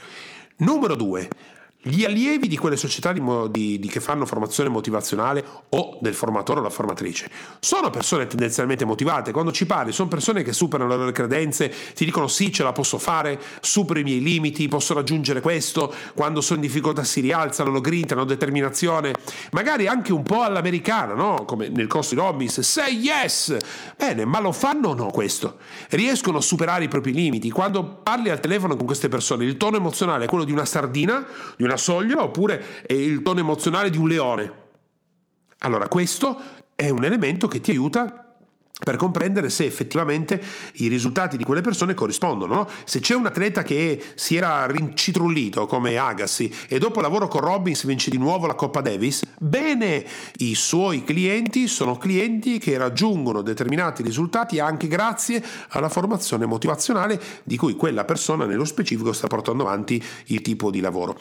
Numero 0.59 0.95
due, 0.95 1.29
gli 1.83 2.05
allievi 2.05 2.47
di 2.47 2.57
quelle 2.57 2.77
società 2.77 3.13
di, 3.13 3.21
di, 3.51 3.79
di 3.81 3.89
che 3.89 3.99
fanno 3.99 4.25
formazione 4.25 4.69
motivazionale 4.69 5.45
o 5.71 5.99
del 6.01 6.15
formatore 6.15 6.61
o 6.61 6.63
la 6.63 6.71
formatrice 6.71 7.29
sono 7.59 7.91
persone 7.91 8.27
tendenzialmente 8.27 8.85
motivate. 8.85 9.33
Quando 9.33 9.53
ci 9.53 9.67
parli, 9.67 9.93
sono 9.93 10.09
persone 10.09 10.43
che 10.43 10.53
superano 10.53 10.91
le 10.91 10.97
loro 10.97 11.13
credenze, 11.13 11.73
ti 11.95 12.05
dicono 12.05 12.29
sì, 12.29 12.53
ce 12.53 12.63
la 12.63 12.73
posso 12.73 12.99
fare, 12.99 13.41
supero 13.61 13.99
i 13.99 14.03
miei 14.03 14.21
limiti, 14.21 14.69
posso 14.69 14.95
raggiungere 14.95 15.41
questo. 15.41 15.93
Quando 16.15 16.41
sono 16.41 16.61
in 16.61 16.67
difficoltà 16.67 17.05
si 17.05 17.21
rialzano, 17.21 17.71
lo 17.71 17.81
grinta, 17.81 18.15
hanno 18.15 18.25
determinazione, 18.25 19.15
magari 19.53 19.87
anche 19.87 20.13
un 20.13 20.23
po' 20.23 20.43
all'americana, 20.43 21.15
no? 21.15 21.45
Come 21.45 21.69
nel 21.69 21.87
corso 21.87 22.15
di 22.15 22.21
Robbins, 22.21 22.61
say 22.61 22.95
yes! 22.95 23.57
Bene, 23.97 24.25
ma 24.25 24.41
lo 24.41 24.53
fanno 24.53 24.89
o 24.89 24.95
no 24.95 25.07
questo? 25.07 25.57
Riescono 25.91 26.39
a 26.39 26.43
superare 26.43 26.85
i 26.85 26.89
propri 26.89 27.13
limiti. 27.13 27.51
Quando 27.51 27.85
parli 27.85 28.31
al 28.31 28.41
telefono 28.41 28.77
con 28.77 28.87
queste 28.87 29.09
persone, 29.09 29.45
il 29.45 29.57
tono 29.57 29.77
emozionale 29.77 30.25
è 30.25 30.29
quello 30.29 30.45
di 30.45 30.53
una 30.53 30.65
sardina, 30.65 31.27
di 31.57 31.65
una 31.65 31.72
una 31.73 31.77
soglia 31.77 32.23
oppure 32.23 32.83
è 32.87 32.93
il 32.93 33.23
tono 33.23 33.41
emozionale 33.41 33.91
di 33.91 33.99
un 33.99 34.09
leone. 34.09 34.53
Allora 35.59 35.89
questo 35.89 36.41
è 36.75 36.89
un 36.89 37.05
elemento 37.05 37.49
che 37.49 37.61
ti 37.61 37.71
aiuta 37.71 38.23
per 38.83 38.97
comprendere 38.97 39.49
se 39.49 39.65
effettivamente 39.65 40.43
i 40.75 40.89
risultati 40.89 41.37
di 41.37 41.45
quelle 41.45 41.61
persone 41.61 41.95
corrispondono. 41.95 42.55
No? 42.55 42.69
Se 42.85 43.01
c'è 43.01 43.15
un 43.15 43.27
atleta 43.27 43.63
che 43.63 44.03
si 44.15 44.35
era 44.37 44.67
rincitrullito 44.67 45.67
come 45.67 45.97
Agassi 45.97 46.53
e 46.69 46.79
dopo 46.79 46.97
il 46.97 47.05
lavoro 47.05 47.29
con 47.29 47.43
Robbins 47.43 47.85
vince 47.85 48.11
di 48.11 48.19
nuovo 48.19 48.47
la 48.47 48.55
Coppa 48.55 48.81
Davis, 48.81 49.23
bene, 49.39 50.05
i 50.39 50.55
suoi 50.55 51.05
clienti 51.05 51.69
sono 51.69 51.97
clienti 51.97 52.59
che 52.59 52.77
raggiungono 52.77 53.43
determinati 53.43 54.03
risultati 54.03 54.59
anche 54.59 54.89
grazie 54.89 55.43
alla 55.69 55.89
formazione 55.89 56.47
motivazionale 56.47 57.21
di 57.45 57.57
cui 57.57 57.77
quella 57.77 58.05
persona 58.05 58.47
nello 58.47 58.65
specifico 58.65 59.13
sta 59.13 59.29
portando 59.29 59.63
avanti 59.63 60.03
il 60.27 60.43
tipo 60.43 60.71
di 60.71 60.81
lavoro. 60.81 61.21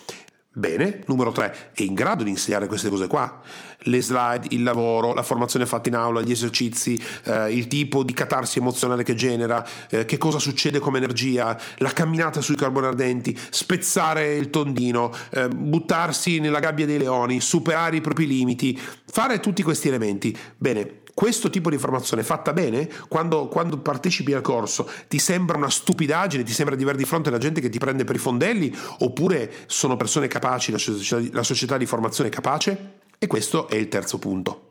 Bene, 0.54 1.02
numero 1.08 1.32
3, 1.32 1.72
è 1.74 1.82
in 1.84 1.94
grado 1.94 2.26
di 2.26 2.30
insegnare 2.30 2.68
queste 2.68 2.90
cose 2.90 3.08
qua? 3.08 3.40
Le 3.84 4.02
slide, 4.02 4.48
il 4.50 4.64
lavoro, 4.64 5.14
la 5.14 5.24
formazione 5.24 5.66
fatta 5.66 5.88
in 5.88 5.96
aula, 5.96 6.20
gli 6.20 6.32
esercizi, 6.32 7.02
eh, 7.24 7.54
il 7.56 7.68
tipo 7.68 8.04
di 8.04 8.12
catarsi 8.12 8.60
emozionale 8.60 9.04
che 9.04 9.16
genera, 9.16 9.66
eh, 9.90 10.04
che 10.04 10.18
cosa 10.18 10.40
succede 10.40 10.80
come 10.80 10.98
energia, 10.98 11.58
la 11.78 11.94
camminata 11.94 12.42
sui 12.42 12.58
carboni 12.58 12.88
ardenti, 12.88 13.40
spezzare 13.50 14.36
il 14.36 14.50
tondino, 14.50 15.14
eh, 15.30 15.48
buttarsi 15.48 16.40
nella 16.40 16.60
gabbia 16.60 16.86
dei 16.86 16.98
leoni, 16.98 17.40
superare 17.40 17.96
i 17.96 18.02
propri 18.02 18.28
limiti, 18.28 18.78
fare 18.78 19.40
tutti 19.40 19.64
questi 19.64 19.88
elementi. 19.88 20.38
Bene, 20.58 21.01
questo 21.14 21.50
tipo 21.50 21.70
di 21.70 21.78
formazione 21.78 22.24
fatta 22.24 22.54
bene, 22.54 22.90
quando, 23.08 23.48
quando, 23.48 23.78
partecipi 23.78 24.34
al 24.34 24.42
corso, 24.42 24.90
ti 25.08 25.20
sembra 25.20 25.58
una 25.58 25.70
stupidaggine, 25.70 26.44
ti 26.44 26.54
sembra 26.54 26.76
di 26.76 26.84
avere 26.84 26.98
di 26.98 27.06
fronte 27.06 27.30
la 27.30 27.38
gente 27.38 27.62
che 27.62 27.70
ti 27.70 27.80
prende 27.80 28.04
per 28.04 28.16
i 28.16 28.20
fondelli, 28.20 28.76
oppure 29.00 29.52
sono 29.68 29.98
persone 29.98 30.28
capaci, 30.28 30.72
la 30.72 30.78
società, 30.78 31.30
la 31.32 31.44
società 31.44 31.78
di 31.78 31.86
formazione 31.86 32.30
è 32.30 32.34
capace? 32.34 33.00
E 33.18 33.28
questo 33.28 33.68
è 33.68 33.76
il 33.76 33.88
terzo 33.88 34.18
punto 34.18 34.70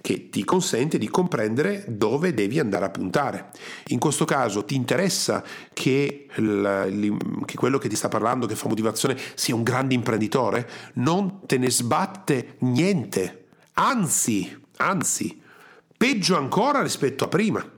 che 0.00 0.28
ti 0.30 0.44
consente 0.44 0.98
di 0.98 1.08
comprendere 1.08 1.84
dove 1.88 2.32
devi 2.32 2.58
andare 2.58 2.84
a 2.84 2.90
puntare. 2.90 3.50
In 3.88 3.98
questo 3.98 4.24
caso 4.24 4.64
ti 4.64 4.74
interessa 4.74 5.42
che, 5.72 6.26
il, 6.36 7.16
che, 7.44 7.56
quello 7.56 7.78
che 7.78 7.88
ti 7.88 7.96
sta 7.96 8.08
parlando, 8.08 8.46
che 8.46 8.54
fa 8.54 8.68
motivazione, 8.68 9.16
sia 9.34 9.54
un 9.54 9.62
grande 9.62 9.94
imprenditore? 9.94 10.68
Non 10.94 11.40
te 11.46 11.58
ne 11.58 11.70
sbatte 11.70 12.56
niente, 12.60 13.46
anzi, 13.74 14.56
anzi, 14.76 15.40
Peggio 15.98 16.36
ancora 16.36 16.80
rispetto 16.80 17.24
a 17.24 17.28
prima. 17.28 17.77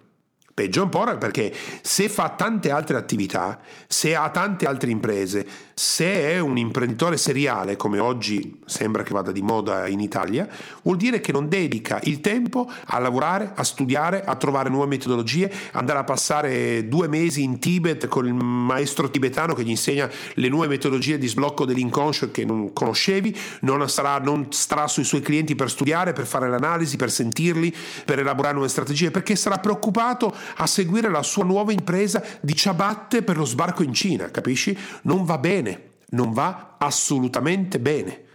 Peggio 0.53 0.83
ancora 0.83 1.17
perché 1.17 1.55
se 1.81 2.09
fa 2.09 2.31
tante 2.31 2.71
altre 2.71 2.97
attività, 2.97 3.61
se 3.87 4.15
ha 4.15 4.29
tante 4.31 4.67
altre 4.67 4.91
imprese, 4.91 5.47
se 5.75 6.33
è 6.33 6.39
un 6.39 6.59
imprenditore 6.59 7.17
seriale, 7.17 7.77
come 7.77 7.99
oggi 7.99 8.61
sembra 8.67 9.03
che 9.03 9.15
vada 9.15 9.33
di 9.33 9.41
moda 9.41 9.87
in 9.87 10.01
Italia, 10.01 10.47
vuol 10.83 10.99
dire 10.99 11.21
che 11.21 11.33
non 11.33 11.49
dedica 11.49 11.99
il 12.03 12.21
tempo 12.21 12.71
a 12.87 12.99
lavorare, 12.99 13.53
a 13.55 13.65
studiare, 13.65 14.23
a 14.23 14.37
trovare 14.37 14.69
nuove 14.69 14.89
metodologie, 14.89 15.51
andare 15.73 16.01
a 16.01 16.05
passare 16.05 16.87
due 16.89 17.09
mesi 17.09 17.43
in 17.43 17.59
Tibet 17.59 18.09
con 18.09 18.27
il 18.27 18.35
maestro 18.35 19.09
tibetano 19.09 19.55
che 19.55 19.63
gli 19.63 19.71
insegna 19.71 20.11
le 20.35 20.49
nuove 20.49 20.67
metodologie 20.67 21.17
di 21.17 21.29
sblocco 21.29 21.65
dell'inconscio 21.65 22.31
che 22.31 22.45
non 22.45 22.75
conoscevi, 22.75 23.35
non, 23.61 23.89
sarà, 23.89 24.19
non 24.19 24.49
starà 24.51 24.87
sui 24.89 25.05
suoi 25.05 25.23
clienti 25.23 25.55
per 25.55 25.71
studiare, 25.71 26.13
per 26.13 26.27
fare 26.27 26.51
l'analisi, 26.51 26.97
per 26.99 27.11
sentirli, 27.11 27.75
per 28.05 28.19
elaborare 28.19 28.55
nuove 28.55 28.69
strategie, 28.69 29.11
perché 29.11 29.35
sarà 29.35 29.57
preoccupato 29.57 30.35
a 30.57 30.67
seguire 30.67 31.09
la 31.09 31.23
sua 31.23 31.45
nuova 31.45 31.73
impresa 31.73 32.23
di 32.41 32.55
ciabatte 32.55 33.23
per 33.23 33.37
lo 33.37 33.45
sbarco 33.45 33.83
in 33.83 33.93
Cina, 33.93 34.31
capisci? 34.31 34.77
Non 35.03 35.25
va 35.25 35.39
bene, 35.39 35.91
non 36.11 36.33
va 36.33 36.77
assolutamente 36.79 37.79
bene. 37.79 38.29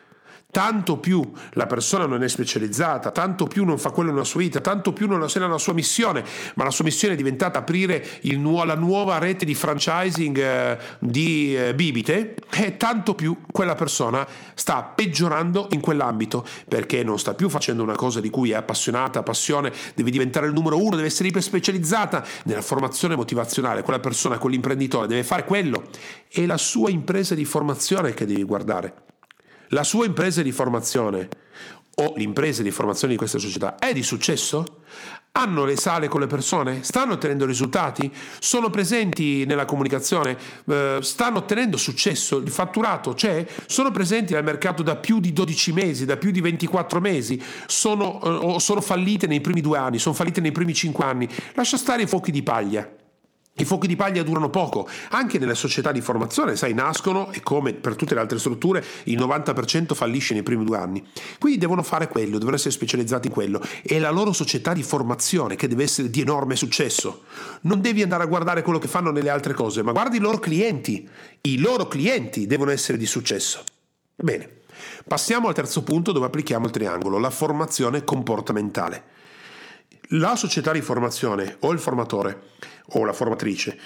Tanto 0.55 0.95
più 0.99 1.21
la 1.51 1.65
persona 1.65 2.05
non 2.05 2.23
è 2.23 2.29
specializzata, 2.29 3.11
tanto 3.11 3.45
più 3.45 3.65
non 3.65 3.77
fa 3.77 3.89
quello 3.89 4.11
nella 4.11 4.23
sua 4.23 4.39
vita, 4.39 4.61
tanto 4.61 4.93
più 4.93 5.05
non 5.05 5.21
è 5.21 5.27
nella 5.37 5.57
sua 5.57 5.73
missione, 5.73 6.23
ma 6.53 6.63
la 6.63 6.71
sua 6.71 6.85
missione 6.85 7.13
è 7.13 7.17
diventata 7.17 7.59
aprire 7.59 8.21
nu- 8.21 8.63
la 8.63 8.75
nuova 8.75 9.17
rete 9.17 9.43
di 9.43 9.53
franchising 9.53 10.37
eh, 10.37 10.77
di 10.99 11.57
eh, 11.57 11.75
bibite, 11.75 12.35
e 12.51 12.77
tanto 12.77 13.15
più 13.15 13.41
quella 13.51 13.75
persona 13.75 14.25
sta 14.53 14.81
peggiorando 14.81 15.67
in 15.71 15.81
quell'ambito 15.81 16.47
perché 16.69 17.03
non 17.03 17.19
sta 17.19 17.33
più 17.33 17.49
facendo 17.49 17.83
una 17.83 17.95
cosa 17.95 18.21
di 18.21 18.29
cui 18.29 18.51
è 18.51 18.55
appassionata, 18.55 19.23
passione, 19.23 19.73
deve 19.93 20.09
diventare 20.09 20.47
il 20.47 20.53
numero 20.53 20.81
uno, 20.81 20.95
deve 20.95 21.09
essere 21.09 21.27
iper 21.27 21.43
specializzata 21.43 22.25
nella 22.45 22.61
formazione 22.61 23.17
motivazionale. 23.17 23.81
Quella 23.81 23.99
persona, 23.99 24.37
quell'imprenditore 24.37 25.07
deve 25.07 25.25
fare 25.25 25.43
quello. 25.43 25.89
È 26.29 26.45
la 26.45 26.55
sua 26.55 26.89
impresa 26.89 27.35
di 27.35 27.43
formazione 27.43 28.13
che 28.13 28.25
devi 28.25 28.43
guardare 28.43 29.03
la 29.69 29.83
sua 29.83 30.05
impresa 30.05 30.41
di 30.41 30.51
formazione 30.51 31.29
o 31.95 32.13
l'impresa 32.17 32.61
di 32.61 32.71
formazione 32.71 33.13
di 33.13 33.17
questa 33.17 33.37
società 33.37 33.77
è 33.77 33.93
di 33.93 34.03
successo? 34.03 34.81
Hanno 35.37 35.65
le 35.65 35.75
sale 35.75 36.07
con 36.07 36.21
le 36.21 36.27
persone? 36.27 36.83
Stanno 36.83 37.13
ottenendo 37.13 37.45
risultati? 37.45 38.09
Sono 38.39 38.69
presenti 38.69 39.45
nella 39.45 39.65
comunicazione? 39.65 40.37
Eh, 40.65 40.99
stanno 41.01 41.39
ottenendo 41.39 41.75
successo? 41.75 42.37
Il 42.37 42.49
fatturato 42.49 43.13
c'è? 43.13 43.45
Sono 43.65 43.91
presenti 43.91 44.33
nel 44.33 44.45
mercato 44.45 44.81
da 44.81 44.95
più 44.95 45.19
di 45.19 45.33
12 45.33 45.73
mesi, 45.73 46.05
da 46.05 46.15
più 46.15 46.31
di 46.31 46.39
24 46.39 47.01
mesi? 47.01 47.41
Sono, 47.67 48.55
eh, 48.55 48.59
sono 48.61 48.79
fallite 48.79 49.27
nei 49.27 49.41
primi 49.41 49.59
due 49.59 49.77
anni? 49.77 49.99
Sono 49.99 50.15
fallite 50.15 50.39
nei 50.39 50.53
primi 50.53 50.73
cinque 50.73 51.03
anni? 51.03 51.27
Lascia 51.53 51.75
stare 51.75 52.03
i 52.03 52.07
fuochi 52.07 52.31
di 52.31 52.41
paglia. 52.41 52.89
I 53.57 53.63
fuochi 53.63 53.87
di 53.87 53.95
paglia 53.95 54.21
durano 54.21 54.49
poco, 54.49 54.85
anche 55.11 55.39
nelle 55.39 55.55
società 55.55 55.93
di 55.93 56.01
formazione, 56.01 56.57
sai, 56.57 56.73
nascono 56.73 57.31
e 57.31 57.39
come 57.39 57.71
per 57.71 57.95
tutte 57.95 58.13
le 58.13 58.19
altre 58.19 58.37
strutture 58.37 58.83
il 59.05 59.17
90% 59.17 59.93
fallisce 59.93 60.33
nei 60.33 60.43
primi 60.43 60.65
due 60.65 60.77
anni. 60.77 61.01
Quindi 61.39 61.57
devono 61.57 61.81
fare 61.81 62.09
quello, 62.09 62.37
devono 62.37 62.57
essere 62.57 62.71
specializzati 62.71 63.27
in 63.27 63.33
quello. 63.33 63.61
È 63.81 63.97
la 63.97 64.09
loro 64.09 64.33
società 64.33 64.73
di 64.73 64.83
formazione 64.83 65.55
che 65.55 65.69
deve 65.69 65.83
essere 65.83 66.09
di 66.09 66.19
enorme 66.19 66.57
successo. 66.57 67.23
Non 67.61 67.79
devi 67.79 68.01
andare 68.01 68.23
a 68.23 68.25
guardare 68.25 68.61
quello 68.61 68.77
che 68.77 68.89
fanno 68.89 69.11
nelle 69.11 69.29
altre 69.29 69.53
cose, 69.53 69.83
ma 69.83 69.93
guardi 69.93 70.17
i 70.17 70.19
loro 70.19 70.39
clienti. 70.39 71.07
I 71.39 71.57
loro 71.59 71.87
clienti 71.87 72.47
devono 72.47 72.71
essere 72.71 72.97
di 72.97 73.05
successo. 73.05 73.63
Bene. 74.17 74.63
Passiamo 75.07 75.47
al 75.47 75.53
terzo 75.53 75.81
punto 75.81 76.11
dove 76.11 76.25
applichiamo 76.25 76.65
il 76.65 76.71
triangolo, 76.71 77.17
la 77.19 77.29
formazione 77.29 78.03
comportamentale. 78.03 79.13
La 80.09 80.35
società 80.35 80.73
di 80.73 80.81
formazione 80.81 81.55
o 81.61 81.71
il 81.71 81.79
formatore 81.79 82.51
o 82.89 83.03
la 83.03 83.13
formatrice 83.13 83.77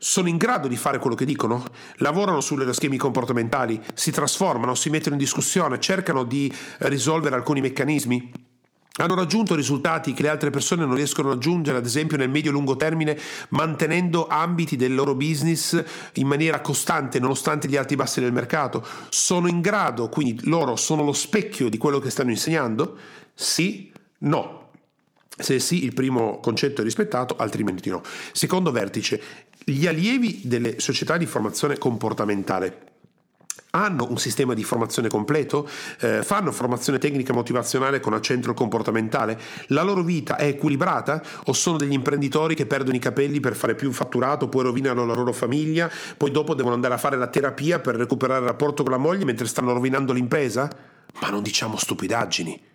sono 0.00 0.28
in 0.28 0.36
grado 0.36 0.68
di 0.68 0.76
fare 0.76 1.00
quello 1.00 1.16
che 1.16 1.24
dicono? 1.24 1.64
Lavorano 1.96 2.40
sulle 2.40 2.72
schemi 2.72 2.96
comportamentali, 2.96 3.82
si 3.94 4.12
trasformano, 4.12 4.76
si 4.76 4.90
mettono 4.90 5.16
in 5.16 5.20
discussione, 5.20 5.80
cercano 5.80 6.22
di 6.22 6.52
risolvere 6.78 7.34
alcuni 7.34 7.60
meccanismi? 7.60 8.32
Hanno 9.00 9.14
raggiunto 9.14 9.54
risultati 9.54 10.12
che 10.12 10.22
le 10.22 10.28
altre 10.28 10.50
persone 10.50 10.84
non 10.84 10.94
riescono 10.94 11.28
a 11.28 11.32
raggiungere, 11.32 11.78
ad 11.78 11.84
esempio 11.84 12.16
nel 12.16 12.30
medio-lungo 12.30 12.76
termine, 12.76 13.18
mantenendo 13.50 14.26
ambiti 14.26 14.76
del 14.76 14.94
loro 14.94 15.14
business 15.14 15.82
in 16.14 16.26
maniera 16.26 16.60
costante 16.60 17.20
nonostante 17.20 17.68
gli 17.68 17.76
alti 17.76 17.94
e 17.94 17.96
bassi 17.96 18.20
del 18.20 18.32
mercato? 18.32 18.84
Sono 19.08 19.48
in 19.48 19.60
grado, 19.60 20.08
quindi 20.08 20.40
loro 20.48 20.74
sono 20.76 21.04
lo 21.04 21.12
specchio 21.12 21.68
di 21.68 21.78
quello 21.78 21.98
che 21.98 22.10
stanno 22.10 22.30
insegnando? 22.30 22.96
Sì, 23.34 23.92
no. 24.18 24.57
Se 25.38 25.58
sì, 25.58 25.84
il 25.84 25.94
primo 25.94 26.40
concetto 26.40 26.80
è 26.80 26.84
rispettato, 26.84 27.36
altrimenti 27.36 27.90
no. 27.90 28.02
Secondo 28.32 28.70
vertice, 28.72 29.20
gli 29.64 29.86
allievi 29.86 30.40
delle 30.44 30.80
società 30.80 31.16
di 31.16 31.26
formazione 31.26 31.78
comportamentale 31.78 32.88
hanno 33.70 34.06
un 34.08 34.18
sistema 34.18 34.54
di 34.54 34.64
formazione 34.64 35.08
completo, 35.08 35.68
eh, 36.00 36.22
fanno 36.22 36.52
formazione 36.52 36.98
tecnica 36.98 37.32
motivazionale 37.32 38.00
con 38.00 38.14
accento 38.14 38.54
comportamentale, 38.54 39.38
la 39.68 39.82
loro 39.82 40.02
vita 40.02 40.36
è 40.36 40.46
equilibrata 40.46 41.22
o 41.44 41.52
sono 41.52 41.76
degli 41.76 41.92
imprenditori 41.92 42.54
che 42.54 42.66
perdono 42.66 42.96
i 42.96 43.00
capelli 43.00 43.40
per 43.40 43.54
fare 43.54 43.74
più 43.74 43.92
fatturato, 43.92 44.48
poi 44.48 44.64
rovinano 44.64 45.04
la 45.04 45.14
loro 45.14 45.32
famiglia, 45.32 45.90
poi 46.16 46.30
dopo 46.30 46.54
devono 46.54 46.74
andare 46.74 46.94
a 46.94 46.98
fare 46.98 47.16
la 47.16 47.28
terapia 47.28 47.78
per 47.78 47.96
recuperare 47.96 48.40
il 48.40 48.46
rapporto 48.46 48.82
con 48.82 48.92
la 48.92 48.98
moglie 48.98 49.24
mentre 49.24 49.46
stanno 49.46 49.72
rovinando 49.72 50.12
l'impresa? 50.12 50.70
Ma 51.20 51.30
non 51.30 51.42
diciamo 51.42 51.76
stupidaggini. 51.76 52.67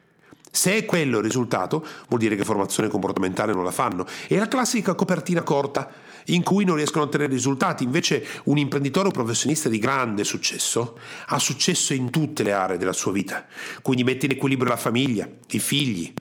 Se 0.55 0.77
è 0.77 0.85
quello 0.85 1.17
il 1.17 1.23
risultato, 1.23 1.83
vuol 2.07 2.19
dire 2.19 2.35
che 2.35 2.43
formazione 2.43 2.87
comportamentale 2.87 3.53
non 3.53 3.63
la 3.63 3.71
fanno. 3.71 4.05
È 4.27 4.37
la 4.37 4.47
classica 4.47 4.93
copertina 4.93 5.41
corta 5.41 5.89
in 6.25 6.43
cui 6.43 6.63
non 6.63 6.75
riescono 6.75 7.03
a 7.03 7.07
ottenere 7.07 7.33
risultati. 7.33 7.83
Invece 7.83 8.23
un 8.43 8.59
imprenditore 8.59 9.07
o 9.07 9.11
professionista 9.11 9.67
di 9.67 9.79
grande 9.79 10.23
successo 10.23 10.99
ha 11.25 11.39
successo 11.39 11.95
in 11.95 12.11
tutte 12.11 12.43
le 12.43 12.53
aree 12.53 12.77
della 12.77 12.93
sua 12.93 13.11
vita. 13.11 13.47
Quindi 13.81 14.03
mette 14.03 14.27
in 14.27 14.33
equilibrio 14.33 14.69
la 14.69 14.77
famiglia, 14.77 15.27
i 15.49 15.59
figli, 15.59 16.13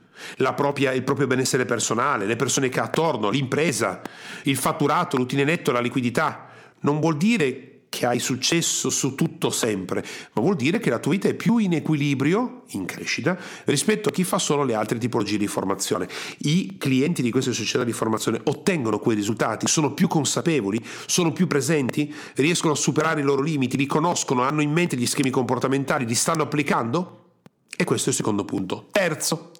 propria, 0.55 0.93
il 0.93 1.03
proprio 1.03 1.27
benessere 1.27 1.65
personale, 1.65 2.25
le 2.25 2.35
persone 2.35 2.69
che 2.69 2.79
ha 2.79 2.85
attorno, 2.85 3.29
l'impresa, 3.29 4.01
il 4.45 4.57
fatturato, 4.57 5.15
l'utile 5.15 5.43
netto, 5.43 5.71
la 5.71 5.79
liquidità. 5.79 6.47
Non 6.79 6.99
vuol 6.99 7.17
dire 7.17 7.72
che 7.93 8.07
hai 8.07 8.17
successo 8.17 8.89
su 8.89 9.13
tutto 9.13 9.51
sempre, 9.51 10.03
ma 10.33 10.41
vuol 10.41 10.55
dire 10.55 10.79
che 10.79 10.89
la 10.89 10.97
tua 10.97 11.11
vita 11.11 11.27
è 11.27 11.35
più 11.35 11.59
in 11.59 11.73
equilibrio, 11.73 12.63
in 12.69 12.85
crescita, 12.85 13.37
rispetto 13.65 14.09
a 14.09 14.11
chi 14.11 14.23
fa 14.23 14.39
solo 14.39 14.63
le 14.63 14.73
altre 14.73 14.97
tipologie 14.97 15.37
di 15.37 15.45
formazione. 15.45 16.09
I 16.39 16.77
clienti 16.79 17.21
di 17.21 17.29
queste 17.29 17.53
società 17.53 17.83
di 17.83 17.91
formazione 17.91 18.41
ottengono 18.45 18.97
quei 18.97 19.15
risultati, 19.15 19.67
sono 19.67 19.93
più 19.93 20.07
consapevoli, 20.07 20.83
sono 21.05 21.31
più 21.31 21.45
presenti, 21.45 22.11
riescono 22.33 22.73
a 22.73 22.75
superare 22.75 23.21
i 23.21 23.23
loro 23.23 23.43
limiti, 23.43 23.77
li 23.77 23.85
conoscono, 23.85 24.41
hanno 24.41 24.63
in 24.63 24.71
mente 24.71 24.97
gli 24.97 25.05
schemi 25.05 25.29
comportamentali, 25.29 26.07
li 26.07 26.15
stanno 26.15 26.41
applicando? 26.41 27.19
E 27.75 27.83
questo 27.83 28.09
è 28.09 28.11
il 28.11 28.17
secondo 28.17 28.43
punto. 28.43 28.87
Terzo, 28.91 29.51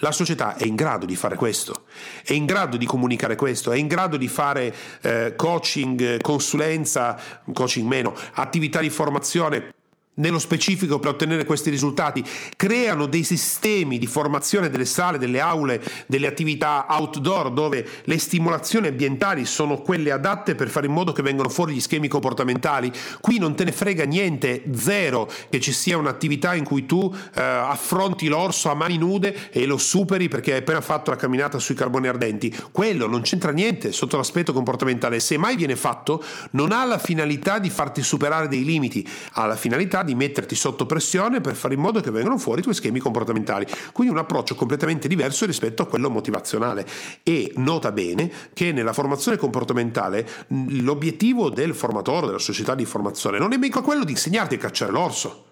la 0.00 0.12
società 0.12 0.56
è 0.56 0.64
in 0.64 0.74
grado 0.74 1.06
di 1.06 1.16
fare 1.16 1.36
questo, 1.36 1.84
è 2.24 2.32
in 2.32 2.44
grado 2.44 2.76
di 2.76 2.86
comunicare 2.86 3.36
questo, 3.36 3.72
è 3.72 3.76
in 3.76 3.86
grado 3.86 4.16
di 4.16 4.28
fare 4.28 4.74
eh, 5.00 5.34
coaching, 5.36 6.20
consulenza, 6.20 7.18
coaching 7.52 7.86
meno, 7.88 8.14
attività 8.34 8.80
di 8.80 8.90
formazione 8.90 9.74
nello 10.16 10.38
specifico 10.38 10.98
per 10.98 11.10
ottenere 11.10 11.44
questi 11.44 11.70
risultati, 11.70 12.24
creano 12.56 13.06
dei 13.06 13.24
sistemi 13.24 13.98
di 13.98 14.06
formazione 14.06 14.70
delle 14.70 14.84
sale, 14.84 15.18
delle 15.18 15.40
aule, 15.40 15.82
delle 16.06 16.26
attività 16.26 16.86
outdoor 16.88 17.52
dove 17.52 17.86
le 18.04 18.18
stimolazioni 18.18 18.88
ambientali 18.88 19.44
sono 19.44 19.78
quelle 19.78 20.12
adatte 20.12 20.54
per 20.54 20.68
fare 20.68 20.86
in 20.86 20.92
modo 20.92 21.12
che 21.12 21.22
vengano 21.22 21.48
fuori 21.48 21.74
gli 21.74 21.80
schemi 21.80 22.08
comportamentali. 22.08 22.92
Qui 23.20 23.38
non 23.38 23.54
te 23.54 23.64
ne 23.64 23.72
frega 23.72 24.04
niente, 24.04 24.64
zero, 24.74 25.30
che 25.50 25.60
ci 25.60 25.72
sia 25.72 25.98
un'attività 25.98 26.54
in 26.54 26.64
cui 26.64 26.86
tu 26.86 27.12
eh, 27.34 27.42
affronti 27.42 28.28
l'orso 28.28 28.70
a 28.70 28.74
mani 28.74 28.96
nude 28.96 29.50
e 29.50 29.66
lo 29.66 29.76
superi 29.76 30.28
perché 30.28 30.52
hai 30.52 30.58
appena 30.58 30.80
fatto 30.80 31.10
la 31.10 31.16
camminata 31.16 31.58
sui 31.58 31.74
carboni 31.74 32.08
ardenti. 32.08 32.54
Quello 32.72 33.06
non 33.06 33.22
c'entra 33.22 33.52
niente 33.52 33.92
sotto 33.92 34.16
l'aspetto 34.16 34.52
comportamentale. 34.52 35.20
Se 35.20 35.36
mai 35.36 35.56
viene 35.56 35.76
fatto, 35.76 36.22
non 36.52 36.72
ha 36.72 36.84
la 36.84 36.98
finalità 36.98 37.58
di 37.58 37.68
farti 37.68 38.02
superare 38.02 38.48
dei 38.48 38.64
limiti, 38.64 39.06
ha 39.32 39.46
la 39.46 39.56
finalità 39.56 40.04
di 40.06 40.14
metterti 40.14 40.54
sotto 40.54 40.86
pressione 40.86 41.42
per 41.42 41.54
fare 41.54 41.74
in 41.74 41.80
modo 41.80 42.00
che 42.00 42.10
vengano 42.10 42.38
fuori 42.38 42.60
i 42.60 42.62
tuoi 42.62 42.74
schemi 42.74 42.98
comportamentali. 42.98 43.66
Quindi 43.92 44.14
un 44.14 44.18
approccio 44.18 44.54
completamente 44.54 45.08
diverso 45.08 45.44
rispetto 45.44 45.82
a 45.82 45.86
quello 45.86 46.08
motivazionale. 46.08 46.86
E 47.22 47.52
nota 47.56 47.92
bene 47.92 48.32
che 48.54 48.72
nella 48.72 48.94
formazione 48.94 49.36
comportamentale 49.36 50.26
l'obiettivo 50.48 51.50
del 51.50 51.74
formatore, 51.74 52.26
della 52.26 52.38
società 52.38 52.74
di 52.74 52.86
formazione, 52.86 53.38
non 53.38 53.52
è 53.52 53.58
mica 53.58 53.82
quello 53.82 54.04
di 54.04 54.12
insegnarti 54.12 54.54
a 54.54 54.58
cacciare 54.58 54.92
l'orso. 54.92 55.44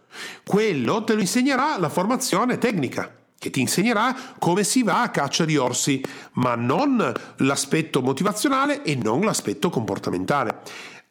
Quello 0.47 1.05
te 1.05 1.15
lo 1.15 1.21
insegnerà 1.21 1.79
la 1.79 1.89
formazione 1.89 2.57
tecnica 2.57 3.23
che 3.45 3.51
ti 3.51 3.61
insegnerà 3.61 4.17
come 4.39 4.65
si 4.65 4.83
va 4.83 5.03
a 5.03 5.11
caccia 5.11 5.45
di 5.45 5.59
orsi, 5.59 6.03
ma 6.35 6.55
non 6.55 7.13
l'aspetto 7.39 8.01
motivazionale 8.01 8.83
e 8.83 8.95
non 8.95 9.21
l'aspetto 9.21 9.69
comportamentale. 9.69 10.63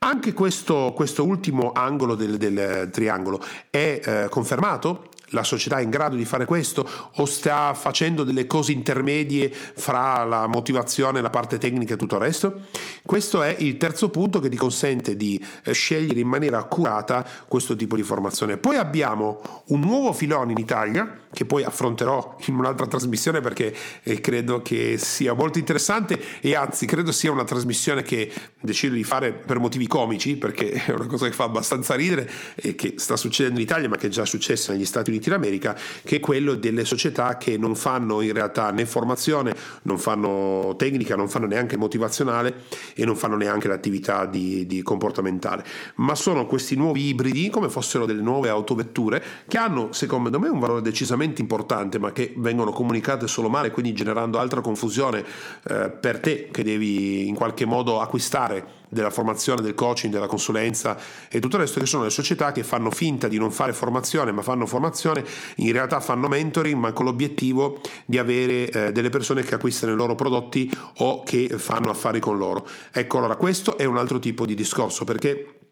Anche 0.05 0.33
questo, 0.33 0.91
questo 0.93 1.25
ultimo 1.25 1.71
angolo 1.71 2.15
del, 2.15 2.35
del 2.35 2.89
triangolo 2.91 3.41
è 3.69 4.01
eh, 4.03 4.27
confermato 4.29 5.07
la 5.33 5.43
società 5.43 5.77
è 5.77 5.83
in 5.83 5.89
grado 5.89 6.15
di 6.15 6.25
fare 6.25 6.45
questo 6.45 6.87
o 7.15 7.25
sta 7.25 7.73
facendo 7.73 8.23
delle 8.23 8.47
cose 8.47 8.71
intermedie 8.71 9.51
fra 9.51 10.23
la 10.23 10.47
motivazione, 10.47 11.21
la 11.21 11.29
parte 11.29 11.57
tecnica 11.57 11.95
e 11.95 11.97
tutto 11.97 12.15
il 12.15 12.21
resto? 12.21 12.61
Questo 13.05 13.41
è 13.41 13.55
il 13.59 13.77
terzo 13.77 14.09
punto 14.09 14.39
che 14.39 14.49
ti 14.49 14.57
consente 14.57 15.15
di 15.15 15.43
eh, 15.63 15.73
scegliere 15.73 16.19
in 16.19 16.27
maniera 16.27 16.57
accurata 16.57 17.25
questo 17.47 17.75
tipo 17.75 17.95
di 17.95 18.03
formazione. 18.03 18.57
Poi 18.57 18.77
abbiamo 18.77 19.41
un 19.67 19.79
nuovo 19.81 20.13
filone 20.13 20.51
in 20.51 20.57
Italia 20.57 21.21
che 21.33 21.45
poi 21.45 21.63
affronterò 21.63 22.37
in 22.45 22.55
un'altra 22.55 22.85
trasmissione 22.85 23.41
perché 23.41 23.75
eh, 24.03 24.21
credo 24.21 24.61
che 24.61 24.97
sia 24.99 25.33
molto 25.33 25.57
interessante 25.57 26.19
e 26.39 26.55
anzi 26.55 26.85
credo 26.85 27.11
sia 27.11 27.31
una 27.31 27.43
trasmissione 27.43 28.03
che 28.03 28.31
decido 28.61 28.93
di 28.93 29.03
fare 29.03 29.33
per 29.33 29.59
motivi 29.59 29.87
comici 29.87 30.37
perché 30.37 30.71
è 30.71 30.91
una 30.91 31.07
cosa 31.07 31.25
che 31.25 31.33
fa 31.33 31.45
abbastanza 31.45 31.95
ridere 31.95 32.29
e 32.55 32.75
che 32.75 32.95
sta 32.97 33.17
succedendo 33.17 33.59
in 33.59 33.65
Italia 33.65 33.89
ma 33.89 33.97
che 33.97 34.07
è 34.07 34.09
già 34.09 34.25
successa 34.25 34.71
negli 34.71 34.85
Stati 34.85 35.09
Uniti 35.09 35.22
d'America 35.29 35.75
che 36.03 36.17
è 36.17 36.19
quello 36.19 36.55
delle 36.55 36.85
società 36.85 37.37
che 37.37 37.57
non 37.57 37.75
fanno 37.75 38.21
in 38.21 38.33
realtà 38.33 38.71
né 38.71 38.85
formazione, 38.85 39.55
non 39.83 39.97
fanno 39.97 40.75
tecnica, 40.77 41.15
non 41.15 41.29
fanno 41.29 41.45
neanche 41.45 41.77
motivazionale 41.77 42.63
e 42.93 43.05
non 43.05 43.15
fanno 43.15 43.35
neanche 43.35 43.67
l'attività 43.67 44.25
di, 44.25 44.65
di 44.65 44.81
comportamentale. 44.81 45.63
Ma 45.95 46.15
sono 46.15 46.45
questi 46.45 46.75
nuovi 46.75 47.07
ibridi 47.07 47.49
come 47.49 47.69
fossero 47.69 48.05
delle 48.05 48.21
nuove 48.21 48.49
autovetture 48.49 49.23
che 49.47 49.57
hanno 49.57 49.91
secondo 49.91 50.39
me 50.39 50.49
un 50.49 50.59
valore 50.59 50.81
decisamente 50.81 51.41
importante 51.41 51.99
ma 51.99 52.11
che 52.11 52.33
vengono 52.37 52.71
comunicate 52.71 53.27
solo 53.27 53.49
male, 53.49 53.71
quindi 53.71 53.93
generando 53.93 54.39
altra 54.39 54.61
confusione 54.61 55.23
eh, 55.67 55.89
per 55.89 56.19
te 56.19 56.49
che 56.51 56.63
devi 56.63 57.27
in 57.27 57.35
qualche 57.35 57.65
modo 57.65 57.99
acquistare 57.99 58.81
della 58.93 59.09
formazione, 59.09 59.61
del 59.61 59.73
coaching, 59.73 60.13
della 60.13 60.27
consulenza 60.27 60.97
e 61.29 61.39
tutto 61.39 61.57
il 61.57 61.63
resto 61.63 61.79
che 61.79 61.85
sono 61.85 62.03
le 62.03 62.09
società 62.09 62.51
che 62.51 62.63
fanno 62.63 62.91
finta 62.91 63.27
di 63.27 63.37
non 63.37 63.51
fare 63.51 63.73
formazione 63.73 64.31
ma 64.31 64.41
fanno 64.41 64.65
formazione, 64.65 65.25
in 65.57 65.71
realtà 65.71 65.99
fanno 65.99 66.27
mentoring 66.27 66.79
ma 66.79 66.93
con 66.93 67.05
l'obiettivo 67.05 67.81
di 68.05 68.17
avere 68.17 68.69
eh, 68.69 68.91
delle 68.91 69.09
persone 69.09 69.43
che 69.43 69.55
acquistano 69.55 69.93
i 69.93 69.95
loro 69.95 70.15
prodotti 70.15 70.71
o 70.97 71.23
che 71.23 71.49
fanno 71.57 71.89
affari 71.89 72.19
con 72.19 72.37
loro. 72.37 72.65
Ecco 72.91 73.17
allora 73.17 73.35
questo 73.35 73.77
è 73.77 73.85
un 73.85 73.97
altro 73.97 74.19
tipo 74.19 74.45
di 74.45 74.55
discorso 74.55 75.03
perché 75.03 75.62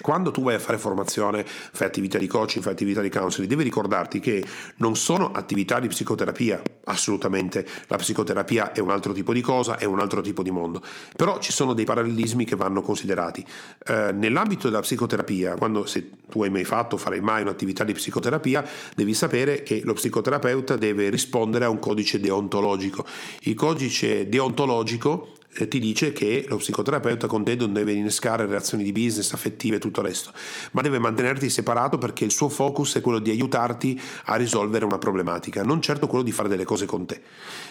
quando 0.00 0.30
tu 0.30 0.42
vai 0.42 0.54
a 0.54 0.58
fare 0.58 0.78
formazione, 0.78 1.44
fai 1.44 1.86
attività 1.86 2.18
di 2.18 2.26
coaching, 2.26 2.62
fai 2.62 2.72
attività 2.72 3.00
di 3.00 3.08
counseling, 3.08 3.48
devi 3.48 3.62
ricordarti 3.64 4.20
che 4.20 4.44
non 4.76 4.96
sono 4.96 5.32
attività 5.32 5.78
di 5.80 5.88
psicoterapia, 5.88 6.60
assolutamente. 6.84 7.66
La 7.88 7.96
psicoterapia 7.96 8.72
è 8.72 8.80
un 8.80 8.90
altro 8.90 9.12
tipo 9.12 9.32
di 9.32 9.40
cosa, 9.40 9.78
è 9.78 9.84
un 9.84 10.00
altro 10.00 10.20
tipo 10.20 10.42
di 10.42 10.50
mondo. 10.50 10.82
Però 11.16 11.38
ci 11.38 11.52
sono 11.52 11.74
dei 11.74 11.84
parallelismi 11.84 12.44
che 12.44 12.56
vanno 12.56 12.82
considerati. 12.82 13.44
Eh, 13.86 14.12
nell'ambito 14.12 14.68
della 14.68 14.80
psicoterapia, 14.80 15.56
quando 15.56 15.86
se 15.86 16.10
tu 16.28 16.42
hai 16.42 16.50
mai 16.50 16.64
fatto, 16.64 16.96
farai 16.96 17.20
mai 17.20 17.42
un'attività 17.42 17.84
di 17.84 17.92
psicoterapia, 17.92 18.64
devi 18.94 19.14
sapere 19.14 19.62
che 19.62 19.82
lo 19.84 19.94
psicoterapeuta 19.94 20.76
deve 20.76 21.10
rispondere 21.10 21.64
a 21.64 21.68
un 21.68 21.78
codice 21.78 22.20
deontologico. 22.20 23.04
Il 23.40 23.54
codice 23.54 24.28
deontologico 24.28 25.34
ti 25.68 25.78
dice 25.78 26.12
che 26.12 26.44
lo 26.48 26.56
psicoterapeuta 26.56 27.26
con 27.26 27.44
te 27.44 27.56
non 27.56 27.72
deve 27.72 27.92
innescare 27.92 28.46
relazioni 28.46 28.84
di 28.84 28.92
business, 28.92 29.32
affettive 29.32 29.76
e 29.76 29.78
tutto 29.78 30.00
il 30.00 30.06
resto, 30.06 30.32
ma 30.72 30.80
deve 30.80 30.98
mantenerti 30.98 31.50
separato 31.50 31.98
perché 31.98 32.24
il 32.24 32.30
suo 32.30 32.48
focus 32.48 32.96
è 32.96 33.00
quello 33.00 33.18
di 33.18 33.30
aiutarti 33.30 34.00
a 34.26 34.36
risolvere 34.36 34.84
una 34.84 34.98
problematica, 34.98 35.62
non 35.62 35.82
certo 35.82 36.06
quello 36.06 36.24
di 36.24 36.32
fare 36.32 36.48
delle 36.48 36.64
cose 36.64 36.86
con 36.86 37.06
te. 37.06 37.20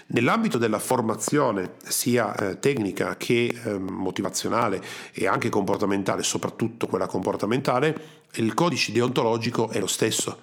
Nell'ambito 0.08 0.58
della 0.58 0.80
formazione, 0.80 1.74
sia 1.84 2.36
eh, 2.36 2.60
tecnica 2.60 3.15
che 3.15 3.56
eh, 3.63 3.78
motivazionale 3.78 4.82
e 5.13 5.28
anche 5.28 5.50
comportamentale, 5.50 6.24
soprattutto 6.24 6.88
quella 6.88 7.08
comportamentale, 7.08 8.18
il 8.34 8.54
codice 8.54 8.92
deontologico 8.92 9.70
è 9.70 9.80
lo 9.80 9.88
stesso. 9.88 10.42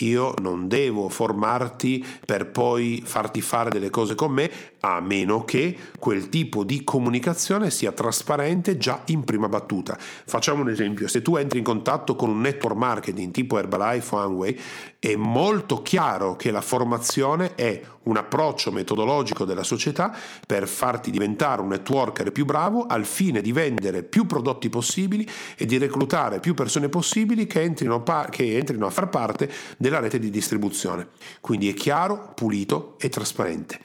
Io 0.00 0.34
non 0.40 0.68
devo 0.68 1.08
formarti 1.08 2.04
per 2.24 2.50
poi 2.50 3.02
farti 3.04 3.40
fare 3.40 3.70
delle 3.70 3.90
cose 3.90 4.14
con 4.14 4.32
me, 4.32 4.50
a 4.80 5.00
meno 5.00 5.44
che 5.44 5.76
quel 5.98 6.28
tipo 6.28 6.64
di 6.64 6.84
comunicazione 6.84 7.70
sia 7.70 7.92
trasparente 7.92 8.76
già 8.76 9.02
in 9.06 9.24
prima 9.24 9.48
battuta. 9.48 9.96
Facciamo 9.98 10.62
un 10.62 10.70
esempio, 10.70 11.08
se 11.08 11.22
tu 11.22 11.36
entri 11.36 11.58
in 11.58 11.64
contatto 11.64 12.14
con 12.14 12.28
un 12.28 12.40
network 12.40 12.76
marketing 12.76 13.32
tipo 13.32 13.58
Herbalife 13.58 14.14
o 14.14 14.18
Amway, 14.18 14.58
è 14.98 15.16
molto 15.16 15.82
chiaro 15.82 16.36
che 16.36 16.50
la 16.50 16.60
formazione 16.60 17.54
è 17.54 17.80
un 18.04 18.16
approccio 18.16 18.70
metodologico 18.70 19.44
della 19.44 19.62
società 19.62 20.16
per 20.46 20.66
farti 20.66 21.10
diventare 21.10 21.60
un 21.60 21.68
networker 21.68 22.32
più 22.32 22.44
bravo 22.44 22.86
al 22.86 23.04
fine 23.04 23.40
di 23.40 23.52
vendere 23.52 24.02
più 24.02 24.26
prodotti 24.26 24.68
possibili 24.68 25.28
e 25.56 25.66
di 25.66 25.78
reclutare 25.78 26.40
più 26.40 26.54
persone 26.54 26.88
possibili 26.88 27.46
che 27.46 27.62
entrino, 27.62 28.02
che 28.30 28.56
entrino 28.56 28.86
a 28.86 28.90
far 28.90 29.08
parte 29.08 29.50
della 29.86 30.00
rete 30.00 30.18
di 30.18 30.30
distribuzione. 30.30 31.08
Quindi 31.40 31.68
è 31.68 31.74
chiaro, 31.74 32.32
pulito 32.34 32.96
e 32.98 33.08
trasparente. 33.08 33.78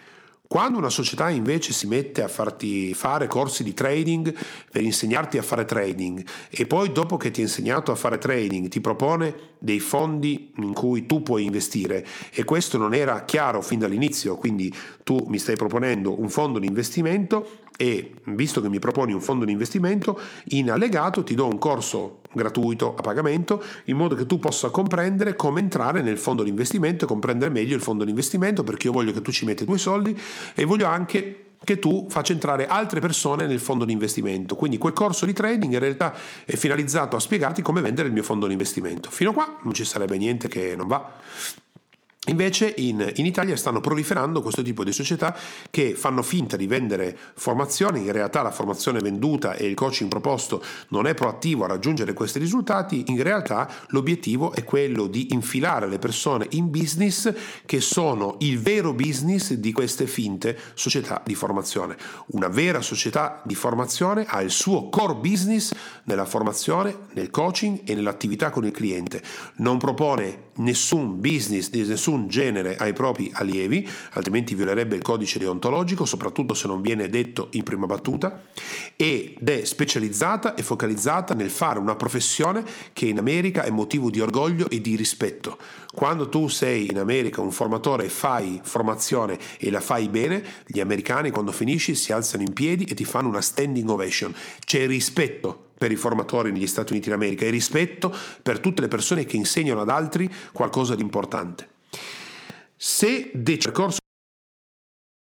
Quando 0.52 0.80
una 0.80 0.90
società 0.90 1.30
invece 1.30 1.72
si 1.72 1.88
mette 1.88 2.22
a 2.22 2.28
farti 2.28 2.94
fare 2.94 3.28
corsi 3.28 3.64
di 3.64 3.74
trading 3.74 4.36
per 4.70 4.82
insegnarti 4.82 5.38
a 5.38 5.44
fare 5.44 5.64
trading 5.64 6.26
e 6.50 6.68
poi 6.68 6.92
dopo 6.92 7.16
che 7.16 7.32
ti 7.32 7.40
ha 7.40 7.44
insegnato 7.44 7.94
a 7.94 7.96
fare 7.96 8.18
trading 8.18 8.68
ti 8.68 8.82
propone 8.82 9.34
dei 9.60 9.80
fondi 9.80 10.52
in 10.58 10.74
cui 10.74 11.06
tu 11.06 11.24
puoi 11.24 11.46
investire 11.46 12.06
e 12.34 12.44
questo 12.44 12.78
non 12.78 12.94
era 12.94 13.24
chiaro 13.24 13.62
fin 13.62 13.80
dall'inizio, 13.80 14.36
quindi 14.36 14.74
tu 15.06 15.24
mi 15.30 15.40
stai 15.40 15.56
proponendo 15.56 16.20
un 16.20 16.28
fondo 16.28 16.60
di 16.60 16.68
investimento 16.68 17.60
e 17.82 18.14
visto 18.26 18.62
che 18.62 18.70
mi 18.70 18.78
proponi 18.78 19.12
un 19.12 19.22
fondo 19.22 19.44
di 19.44 19.52
investimento, 19.52 20.20
in 20.50 20.70
allegato 20.70 21.24
ti 21.24 21.34
do 21.34 21.48
un 21.48 21.58
corso 21.58 22.20
gratuito 22.32 22.94
a 22.96 23.02
pagamento 23.02 23.64
in 23.86 23.98
modo 23.98 24.14
che 24.14 24.28
tu 24.28 24.38
possa 24.38 24.70
comprendere 24.70 25.36
come 25.36 25.62
entrare 25.62 26.04
nel 26.04 26.20
fondo 26.20 26.44
di 26.44 26.50
investimento 26.50 27.06
e 27.06 27.08
comprendere 27.08 27.50
meglio 27.50 27.76
il 27.76 27.82
fondo 27.82 28.04
di 28.04 28.12
investimento 28.12 28.64
perché 28.64 28.86
io 28.86 28.94
voglio 28.94 29.12
che 29.12 29.24
tu 29.24 29.32
ci 29.32 29.46
metti 29.46 29.64
i 29.64 29.66
tuoi 29.66 29.80
soldi 29.80 30.16
e 30.54 30.64
voglio 30.64 30.86
anche 30.86 31.46
che 31.64 31.80
tu 31.80 32.06
faccia 32.08 32.34
entrare 32.34 32.68
altre 32.68 33.00
persone 33.00 33.48
nel 33.48 33.60
fondo 33.60 33.84
di 33.84 33.94
investimento. 33.94 34.56
Quindi 34.56 34.78
quel 34.78 34.94
corso 34.94 35.26
di 35.26 35.34
trading 35.34 35.74
in 35.74 35.80
realtà 35.80 36.14
è 36.46 36.56
finalizzato 36.56 37.16
a 37.16 37.20
spiegarti 37.20 37.64
come 37.64 37.82
vendere 37.82 38.10
il 38.10 38.14
mio 38.14 38.24
fondo 38.24 38.46
di 38.46 38.52
investimento. 38.52 39.10
Fino 39.10 39.32
a 39.32 39.34
qua 39.34 39.58
non 39.64 39.74
ci 39.74 39.86
sarebbe 39.86 40.20
niente 40.20 40.48
che 40.48 40.76
non 40.76 40.86
va. 40.86 41.14
Invece 42.28 42.72
in, 42.78 43.14
in, 43.16 43.26
Italia 43.26 43.58
stanno 43.58 43.82
proliferando 43.82 44.44
questo 44.44 44.62
tipo 44.62 44.84
di 44.84 44.92
società 44.92 45.36
che 45.72 45.96
fanno 45.96 46.22
finta 46.22 46.56
di 46.56 46.68
vendere 46.68 47.18
formazioni, 47.34 48.02
in 48.02 48.12
realtà 48.12 48.44
la 48.44 48.52
formazione 48.52 49.00
venduta 49.00 49.56
e 49.56 49.66
il 49.66 49.74
coaching 49.74 50.08
proposto 50.08 50.64
non 50.90 51.08
è 51.08 51.16
proattivo 51.16 51.64
a 51.64 51.68
raggiungere 51.68 52.14
questi 52.14 52.38
risultati, 52.38 53.06
in 53.08 53.24
realtà 53.24 53.68
l'obiettivo 53.88 54.54
è 54.54 54.64
quello 54.64 55.08
di 55.08 55.30
infilare 55.32 55.88
le 55.88 55.98
persone 55.98 56.46
in 56.52 56.70
business 56.70 57.34
che 57.66 57.82
sono 57.82 58.36
il 58.42 58.60
vero 58.60 58.94
business 58.94 59.54
di 59.54 59.72
queste 59.72 60.06
finte 60.06 60.56
società 60.76 61.24
di 61.26 61.34
formazione. 61.34 61.98
Una 62.34 62.50
vera 62.50 62.82
società 62.82 63.42
di 63.44 63.56
formazione 63.56 64.26
ha 64.28 64.44
il 64.44 64.52
suo 64.52 64.90
core 64.90 65.16
business 65.16 65.74
nella 66.04 66.26
formazione, 66.26 66.96
nel 67.14 67.32
coaching 67.32 67.82
e 67.84 67.96
nell'attività 67.96 68.52
con 68.52 68.64
il 68.64 68.72
cliente. 68.72 69.24
Non 69.56 69.80
propone 69.80 70.50
nessun 70.58 71.20
business 71.20 71.70
di 71.72 71.80
nessun 72.12 72.28
genere 72.28 72.76
ai 72.76 72.94
propri 72.94 73.32
allievi, 73.34 73.88
altrimenti 74.14 74.56
violerebbe 74.56 74.96
il 74.96 75.02
codice 75.02 75.40
deontologico, 75.40 76.06
soprattutto 76.06 76.54
se 76.54 76.68
non 76.68 76.82
viene 76.82 77.10
detto 77.10 77.48
in 77.52 77.64
prima 77.64 77.86
battuta, 77.86 78.44
ed 78.96 79.48
è 79.48 79.64
specializzata 79.64 80.56
e 80.56 80.64
focalizzata 80.64 81.34
nel 81.34 81.50
fare 81.50 81.80
una 81.80 81.96
professione 81.96 82.64
che 82.94 83.06
in 83.06 83.18
America 83.18 83.64
è 83.64 83.70
motivo 83.70 84.10
di 84.10 84.20
orgoglio 84.20 84.70
e 84.70 84.82
di 84.82 84.96
rispetto. 84.96 85.58
Quando 85.94 86.30
tu 86.30 86.48
sei 86.48 86.90
in 86.90 87.00
America 87.00 87.42
un 87.42 87.52
formatore 87.52 88.06
e 88.06 88.10
fai 88.10 88.60
formazione 88.64 89.38
e 89.58 89.72
la 89.72 89.82
fai 89.82 90.10
bene, 90.10 90.44
gli 90.66 90.80
americani 90.80 91.32
quando 91.32 91.52
finisci 91.52 91.96
si 91.96 92.12
alzano 92.12 92.44
in 92.44 92.54
piedi 92.54 92.86
e 92.86 92.94
ti 92.94 93.06
fanno 93.06 93.30
una 93.30 93.42
standing 93.42 93.90
ovation. 93.90 94.34
C'è 94.66 94.86
rispetto 94.88 95.70
per 95.82 95.92
i 95.92 95.96
formatori 95.96 96.52
negli 96.52 96.68
Stati 96.68 96.92
Uniti 96.92 97.10
d'America 97.10 97.46
e 97.46 97.50
rispetto 97.50 98.16
per 98.44 98.60
tutte 98.60 98.82
le 98.82 98.88
persone 98.88 99.26
che 99.26 99.36
insegnano 99.36 99.82
ad 99.82 99.90
altri 99.90 100.32
qualcosa 100.54 100.94
di 100.94 101.02
importante. 101.02 101.71
Se 102.84 103.30
dei 103.36 103.58
percorso 103.58 104.00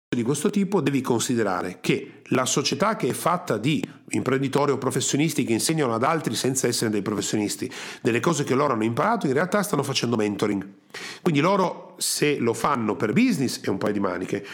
di 0.09 0.25
questo 0.25 0.51
tipo 0.51 0.81
devi 0.81 1.01
considerare 1.01 1.79
che 1.81 2.23
la 2.31 2.45
società 2.45 2.97
che 2.97 3.07
è 3.07 3.13
fatta 3.13 3.57
di 3.57 3.81
imprenditori 4.09 4.73
o 4.73 4.79
professionisti 4.79 5.45
che 5.45 5.53
insegnano 5.53 5.95
ad 5.95 6.03
altri 6.03 6.35
senza 6.35 6.67
essere 6.67 6.91
dei 6.91 7.03
professionisti 7.03 7.71
delle 8.03 8.19
cose 8.19 8.43
che 8.43 8.57
loro 8.57 8.73
hanno 8.73 8.83
imparato 8.83 9.29
in 9.29 9.33
realtà 9.33 9.63
stanno 9.63 9.85
facendo 9.85 10.17
mentoring. 10.17 10.67
Quindi 11.23 11.41
loro 11.41 11.95
se 11.99 12.37
lo 12.39 12.53
fanno 12.53 12.97
per 12.97 13.13
business 13.13 13.61
è 13.61 13.69
un 13.69 13.79
paio 13.79 13.93
di 13.93 14.01
maniche 14.01 14.45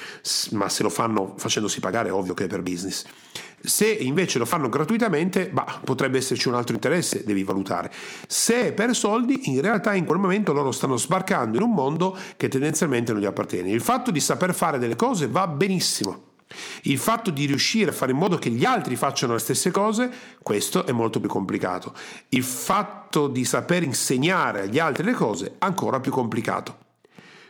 ma 0.50 0.68
se 0.68 0.82
lo 0.82 0.90
fanno 0.90 1.32
facendosi 1.38 1.80
pagare 1.80 2.10
ovvio 2.10 2.34
che 2.34 2.44
è 2.44 2.46
per 2.46 2.60
business 2.60 3.06
se 3.62 3.86
invece 3.86 4.38
lo 4.38 4.44
fanno 4.44 4.68
gratuitamente, 4.68 5.48
bah, 5.48 5.80
potrebbe 5.84 6.18
esserci 6.18 6.48
un 6.48 6.54
altro 6.54 6.74
interesse, 6.74 7.22
devi 7.24 7.44
valutare. 7.44 7.90
Se 8.26 8.66
è 8.66 8.72
per 8.72 8.94
soldi, 8.94 9.50
in 9.50 9.60
realtà 9.60 9.94
in 9.94 10.04
quel 10.04 10.18
momento 10.18 10.52
loro 10.52 10.72
stanno 10.72 10.96
sbarcando 10.96 11.56
in 11.56 11.62
un 11.62 11.72
mondo 11.72 12.16
che 12.36 12.48
tendenzialmente 12.48 13.12
non 13.12 13.20
gli 13.20 13.26
appartiene. 13.26 13.70
Il 13.70 13.80
fatto 13.80 14.10
di 14.10 14.20
saper 14.20 14.54
fare 14.54 14.78
delle 14.78 14.96
cose 14.96 15.28
va 15.28 15.46
benissimo. 15.46 16.30
Il 16.82 16.98
fatto 16.98 17.30
di 17.30 17.46
riuscire 17.46 17.90
a 17.90 17.94
fare 17.94 18.12
in 18.12 18.18
modo 18.18 18.36
che 18.36 18.50
gli 18.50 18.64
altri 18.64 18.96
facciano 18.96 19.32
le 19.32 19.38
stesse 19.38 19.70
cose, 19.70 20.10
questo 20.42 20.84
è 20.84 20.92
molto 20.92 21.20
più 21.20 21.28
complicato. 21.28 21.94
Il 22.30 22.42
fatto 22.42 23.28
di 23.28 23.44
saper 23.44 23.82
insegnare 23.82 24.62
agli 24.62 24.78
altri 24.78 25.04
le 25.04 25.12
cose, 25.12 25.54
ancora 25.58 26.00
più 26.00 26.12
complicato. 26.12 26.81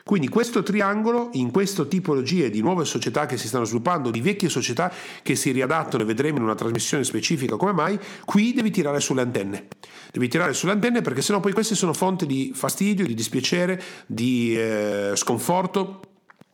Quindi 0.04 0.28
questo 0.28 0.62
triangolo, 0.62 1.30
in 1.32 1.50
queste 1.50 1.86
tipologie 1.88 2.50
di 2.50 2.60
nuove 2.60 2.84
società 2.84 3.26
che 3.26 3.36
si 3.36 3.46
stanno 3.46 3.64
sviluppando, 3.64 4.10
di 4.10 4.20
vecchie 4.20 4.48
società 4.48 4.92
che 5.22 5.36
si 5.36 5.50
riadattano 5.50 6.02
e 6.02 6.06
vedremo 6.06 6.38
in 6.38 6.44
una 6.44 6.54
trasmissione 6.54 7.04
specifica 7.04 7.56
come 7.56 7.72
mai, 7.72 7.98
qui 8.24 8.52
devi 8.52 8.70
tirare 8.70 9.00
sulle 9.00 9.22
antenne. 9.22 9.68
Devi 10.10 10.28
tirare 10.28 10.52
sulle 10.52 10.72
antenne 10.72 11.02
perché 11.02 11.22
sennò 11.22 11.40
poi 11.40 11.52
queste 11.52 11.74
sono 11.74 11.92
fonte 11.92 12.26
di 12.26 12.52
fastidio, 12.54 13.06
di 13.06 13.14
dispiacere, 13.14 13.80
di 14.06 14.56
eh, 14.56 15.12
sconforto 15.14 16.00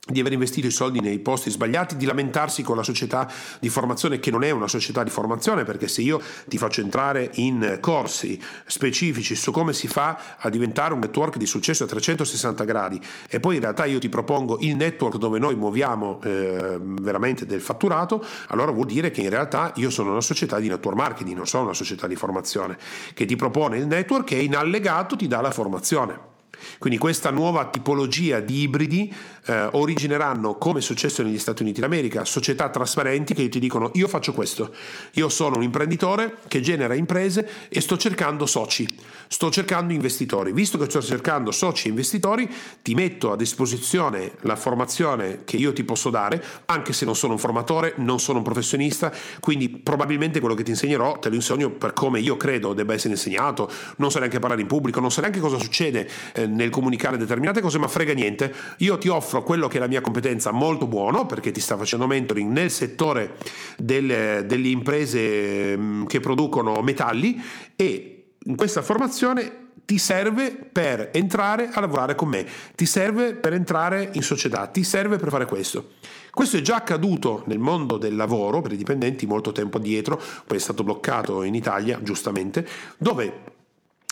di 0.09 0.19
aver 0.19 0.33
investito 0.33 0.67
i 0.67 0.71
soldi 0.71 0.99
nei 0.99 1.19
posti 1.19 1.49
sbagliati, 1.49 1.95
di 1.95 2.05
lamentarsi 2.05 2.63
con 2.63 2.75
la 2.75 2.83
società 2.83 3.31
di 3.59 3.69
formazione 3.69 4.19
che 4.19 4.31
non 4.31 4.43
è 4.43 4.51
una 4.51 4.67
società 4.67 5.03
di 5.03 5.09
formazione, 5.09 5.63
perché 5.63 5.87
se 5.87 6.01
io 6.01 6.21
ti 6.47 6.57
faccio 6.57 6.81
entrare 6.81 7.29
in 7.35 7.77
corsi 7.79 8.41
specifici 8.65 9.35
su 9.35 9.51
come 9.51 9.73
si 9.73 9.87
fa 9.87 10.37
a 10.37 10.49
diventare 10.49 10.93
un 10.93 10.99
network 10.99 11.37
di 11.37 11.45
successo 11.45 11.83
a 11.83 11.87
360 11.87 12.63
gradi 12.63 12.99
e 13.29 13.39
poi 13.39 13.55
in 13.55 13.61
realtà 13.61 13.85
io 13.85 13.99
ti 13.99 14.09
propongo 14.09 14.57
il 14.61 14.75
network 14.75 15.17
dove 15.17 15.39
noi 15.39 15.55
muoviamo 15.55 16.19
eh, 16.23 16.77
veramente 16.81 17.45
del 17.45 17.61
fatturato, 17.61 18.23
allora 18.47 18.71
vuol 18.71 18.85
dire 18.87 19.11
che 19.11 19.21
in 19.21 19.29
realtà 19.29 19.71
io 19.75 19.89
sono 19.89 20.11
una 20.11 20.21
società 20.21 20.59
di 20.59 20.67
network 20.67 20.97
marketing, 20.97 21.35
non 21.35 21.47
sono 21.47 21.63
una 21.63 21.73
società 21.73 22.07
di 22.07 22.15
formazione, 22.15 22.77
che 23.13 23.25
ti 23.25 23.35
propone 23.35 23.77
il 23.77 23.87
network 23.87 24.31
e 24.31 24.43
in 24.43 24.55
allegato 24.55 25.15
ti 25.15 25.27
dà 25.27 25.41
la 25.41 25.51
formazione. 25.51 26.28
Quindi 26.77 26.99
questa 26.99 27.29
nuova 27.29 27.65
tipologia 27.69 28.39
di 28.39 28.61
ibridi 28.61 29.13
eh, 29.45 29.69
origineranno, 29.71 30.55
come 30.55 30.79
è 30.79 30.81
successo 30.81 31.23
negli 31.23 31.39
Stati 31.39 31.61
Uniti 31.61 31.81
d'America, 31.81 32.25
società 32.25 32.69
trasparenti 32.69 33.33
che 33.33 33.49
ti 33.49 33.59
dicono 33.59 33.91
io 33.95 34.07
faccio 34.07 34.33
questo, 34.33 34.73
io 35.13 35.29
sono 35.29 35.57
un 35.57 35.63
imprenditore 35.63 36.37
che 36.47 36.61
genera 36.61 36.93
imprese 36.93 37.47
e 37.69 37.81
sto 37.81 37.97
cercando 37.97 38.45
soci, 38.45 38.87
sto 39.27 39.49
cercando 39.49 39.93
investitori. 39.93 40.51
Visto 40.51 40.77
che 40.77 40.85
sto 40.85 41.01
cercando 41.01 41.51
soci 41.51 41.87
e 41.87 41.89
investitori, 41.89 42.49
ti 42.81 42.93
metto 42.93 43.31
a 43.31 43.35
disposizione 43.35 44.33
la 44.41 44.55
formazione 44.55 45.41
che 45.45 45.57
io 45.57 45.73
ti 45.73 45.83
posso 45.83 46.09
dare, 46.09 46.43
anche 46.65 46.93
se 46.93 47.05
non 47.05 47.15
sono 47.15 47.33
un 47.33 47.39
formatore, 47.39 47.93
non 47.97 48.19
sono 48.19 48.39
un 48.39 48.43
professionista, 48.43 49.11
quindi 49.39 49.69
probabilmente 49.69 50.39
quello 50.39 50.55
che 50.55 50.63
ti 50.63 50.71
insegnerò 50.71 51.19
te 51.19 51.29
lo 51.29 51.35
insegno 51.35 51.69
per 51.71 51.93
come 51.93 52.19
io 52.19 52.37
credo 52.37 52.73
debba 52.73 52.93
essere 52.93 53.13
insegnato, 53.13 53.69
non 53.97 54.11
so 54.11 54.19
neanche 54.19 54.39
parlare 54.39 54.61
in 54.61 54.67
pubblico, 54.67 54.99
non 54.99 55.11
so 55.11 55.21
neanche 55.21 55.39
cosa 55.39 55.57
succede 55.57 56.09
eh, 56.33 56.47
nel 56.49 56.69
comunicare 56.69 57.17
determinate 57.17 57.61
cose, 57.61 57.77
ma 57.77 57.87
frega 57.87 58.13
niente. 58.13 58.53
Io 58.77 58.97
ti 58.97 59.07
offro 59.07 59.43
quello 59.43 59.67
che 59.67 59.77
è 59.77 59.79
la 59.79 59.87
mia 59.87 60.01
competenza 60.01 60.51
molto 60.51 60.87
buono, 60.87 61.25
perché 61.25 61.51
ti 61.51 61.61
sta 61.61 61.77
facendo 61.77 62.07
mentoring 62.07 62.51
nel 62.51 62.71
settore 62.71 63.35
delle, 63.77 64.43
delle 64.45 64.67
imprese 64.67 65.77
mm, 65.77 66.05
che 66.05 66.19
producono 66.19 66.81
metalli 66.81 67.41
e 67.75 68.33
in 68.45 68.55
questa 68.55 68.81
formazione 68.81 69.67
ti 69.89 69.97
serve 69.97 70.51
per 70.51 71.09
entrare 71.13 71.69
a 71.73 71.79
lavorare 71.79 72.13
con 72.13 72.27
me, 72.27 72.45
ti 72.75 72.85
serve 72.85 73.33
per 73.33 73.53
entrare 73.53 74.09
in 74.13 74.21
società, 74.21 74.67
ti 74.67 74.83
serve 74.83 75.17
per 75.17 75.29
fare 75.29 75.47
questo. 75.47 75.93
Questo 76.31 76.57
è 76.57 76.61
già 76.61 76.75
accaduto 76.75 77.43
nel 77.47 77.57
mondo 77.57 77.97
del 77.97 78.15
lavoro 78.15 78.61
per 78.61 78.71
i 78.71 78.77
dipendenti 78.77 79.25
molto 79.25 79.51
tempo 79.51 79.77
addietro, 79.77 80.21
poi 80.45 80.57
è 80.57 80.59
stato 80.59 80.83
bloccato 80.83 81.41
in 81.41 81.55
Italia, 81.55 81.99
giustamente, 82.03 82.67
dove 82.97 83.57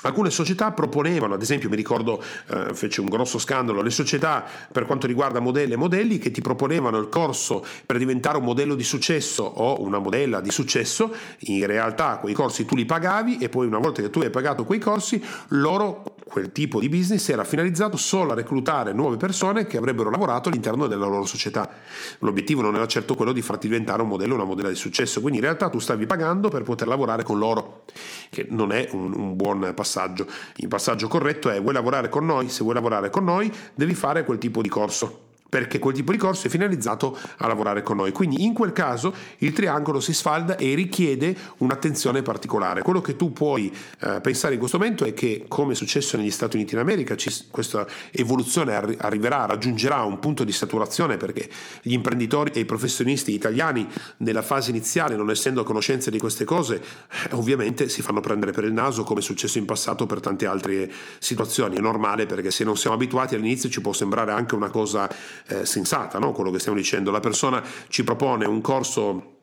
Alcune 0.03 0.29
società 0.29 0.71
proponevano, 0.71 1.33
ad 1.33 1.41
esempio 1.41 1.69
mi 1.69 1.75
ricordo 1.75 2.21
eh, 2.49 2.75
fece 2.75 3.01
un 3.01 3.07
grosso 3.07 3.39
scandalo, 3.39 3.81
le 3.81 3.89
società 3.89 4.45
per 4.71 4.85
quanto 4.85 5.07
riguarda 5.07 5.39
modelli 5.39 5.73
e 5.73 5.75
modelli 5.75 6.19
che 6.19 6.29
ti 6.29 6.39
proponevano 6.39 6.99
il 6.99 7.09
corso 7.09 7.65
per 7.83 7.97
diventare 7.97 8.37
un 8.37 8.43
modello 8.43 8.75
di 8.75 8.83
successo 8.83 9.43
o 9.43 9.81
una 9.81 9.97
modella 9.97 10.39
di 10.39 10.51
successo, 10.51 11.11
in 11.39 11.65
realtà 11.65 12.17
quei 12.17 12.35
corsi 12.35 12.63
tu 12.63 12.75
li 12.75 12.85
pagavi 12.85 13.37
e 13.37 13.49
poi 13.49 13.65
una 13.65 13.79
volta 13.79 14.03
che 14.03 14.11
tu 14.11 14.19
hai 14.19 14.29
pagato 14.29 14.65
quei 14.65 14.79
corsi, 14.79 15.19
loro 15.47 16.16
quel 16.27 16.51
tipo 16.51 16.79
di 16.79 16.89
business 16.89 17.27
era 17.29 17.43
finalizzato 17.43 17.97
solo 17.97 18.33
a 18.33 18.35
reclutare 18.35 18.93
nuove 18.93 19.17
persone 19.17 19.65
che 19.65 19.77
avrebbero 19.77 20.09
lavorato 20.09 20.49
all'interno 20.49 20.87
della 20.87 21.05
loro 21.05 21.25
società. 21.25 21.69
L'obiettivo 22.19 22.61
non 22.61 22.75
era 22.75 22.85
certo 22.87 23.15
quello 23.15 23.31
di 23.31 23.41
farti 23.41 23.67
diventare 23.67 24.01
un 24.01 24.07
modello 24.09 24.35
una 24.35 24.43
modella 24.43 24.69
di 24.69 24.75
successo, 24.75 25.19
quindi 25.21 25.39
in 25.39 25.45
realtà 25.45 25.69
tu 25.69 25.79
stavi 25.79 26.05
pagando 26.05 26.49
per 26.49 26.63
poter 26.63 26.87
lavorare 26.87 27.23
con 27.23 27.37
loro, 27.39 27.83
che 28.29 28.45
non 28.49 28.71
è 28.71 28.87
un, 28.91 29.13
un 29.13 29.35
buon 29.35 29.71
passaggio. 29.73 30.27
Il 30.57 30.67
passaggio 30.67 31.07
corretto 31.07 31.49
è 31.49 31.61
vuoi 31.61 31.73
lavorare 31.73 32.09
con 32.09 32.25
noi? 32.25 32.49
Se 32.49 32.63
vuoi 32.63 32.75
lavorare 32.75 33.09
con 33.09 33.23
noi 33.23 33.51
devi 33.73 33.93
fare 33.93 34.23
quel 34.23 34.37
tipo 34.37 34.61
di 34.61 34.69
corso 34.69 35.25
perché 35.49 35.79
quel 35.79 35.95
tipo 35.95 36.11
di 36.11 36.17
corso 36.17 36.47
è 36.47 36.49
finalizzato 36.49 37.17
a 37.37 37.47
lavorare 37.47 37.81
con 37.81 37.97
noi. 37.97 38.11
Quindi 38.11 38.43
in 38.43 38.53
quel 38.53 38.73
caso 38.73 39.13
il 39.39 39.53
triangolo 39.53 39.99
si 39.99 40.13
sfalda 40.13 40.57
e 40.57 40.73
richiede 40.75 41.35
un'attenzione 41.57 42.21
particolare. 42.21 42.81
Quello 42.81 43.01
che 43.01 43.15
tu 43.15 43.31
puoi 43.31 43.73
eh, 44.01 44.19
pensare 44.21 44.53
in 44.53 44.59
questo 44.59 44.77
momento 44.77 45.05
è 45.05 45.13
che, 45.13 45.45
come 45.47 45.73
è 45.73 45.75
successo 45.75 46.17
negli 46.17 46.31
Stati 46.31 46.55
Uniti 46.55 46.75
d'America, 46.75 47.15
ci, 47.15 47.31
questa 47.49 47.85
evoluzione 48.11 48.73
arri- 48.73 48.97
arriverà, 48.99 49.45
raggiungerà 49.45 50.03
un 50.03 50.19
punto 50.19 50.43
di 50.43 50.51
saturazione 50.51 51.17
perché 51.17 51.49
gli 51.81 51.93
imprenditori 51.93 52.51
e 52.53 52.59
i 52.61 52.65
professionisti 52.65 53.33
italiani 53.33 53.87
nella 54.17 54.41
fase 54.41 54.69
iniziale, 54.69 55.15
non 55.15 55.29
essendo 55.29 55.61
a 55.61 55.63
conoscenza 55.63 56.09
di 56.09 56.19
queste 56.19 56.43
cose, 56.43 56.75
eh, 56.75 57.35
ovviamente 57.35 57.89
si 57.89 58.01
fanno 58.01 58.19
prendere 58.19 58.51
per 58.51 58.63
il 58.63 58.73
naso 58.73 59.03
come 59.03 59.19
è 59.19 59.23
successo 59.23 59.57
in 59.57 59.65
passato 59.65 60.05
per 60.05 60.19
tante 60.19 60.45
altre 60.45 60.91
situazioni. 61.19 61.77
È 61.77 61.79
normale 61.79 62.25
perché 62.25 62.51
se 62.51 62.63
non 62.63 62.75
siamo 62.75 62.95
abituati 62.95 63.35
all'inizio 63.35 63.69
ci 63.69 63.81
può 63.81 63.93
sembrare 63.93 64.31
anche 64.31 64.55
una 64.55 64.69
cosa 64.69 65.09
eh, 65.47 65.65
sensata, 65.65 66.19
no? 66.19 66.31
quello 66.31 66.51
che 66.51 66.59
stiamo 66.59 66.77
dicendo. 66.77 67.11
La 67.11 67.19
persona 67.19 67.63
ci 67.87 68.03
propone 68.03 68.45
un 68.45 68.61
corso 68.61 69.35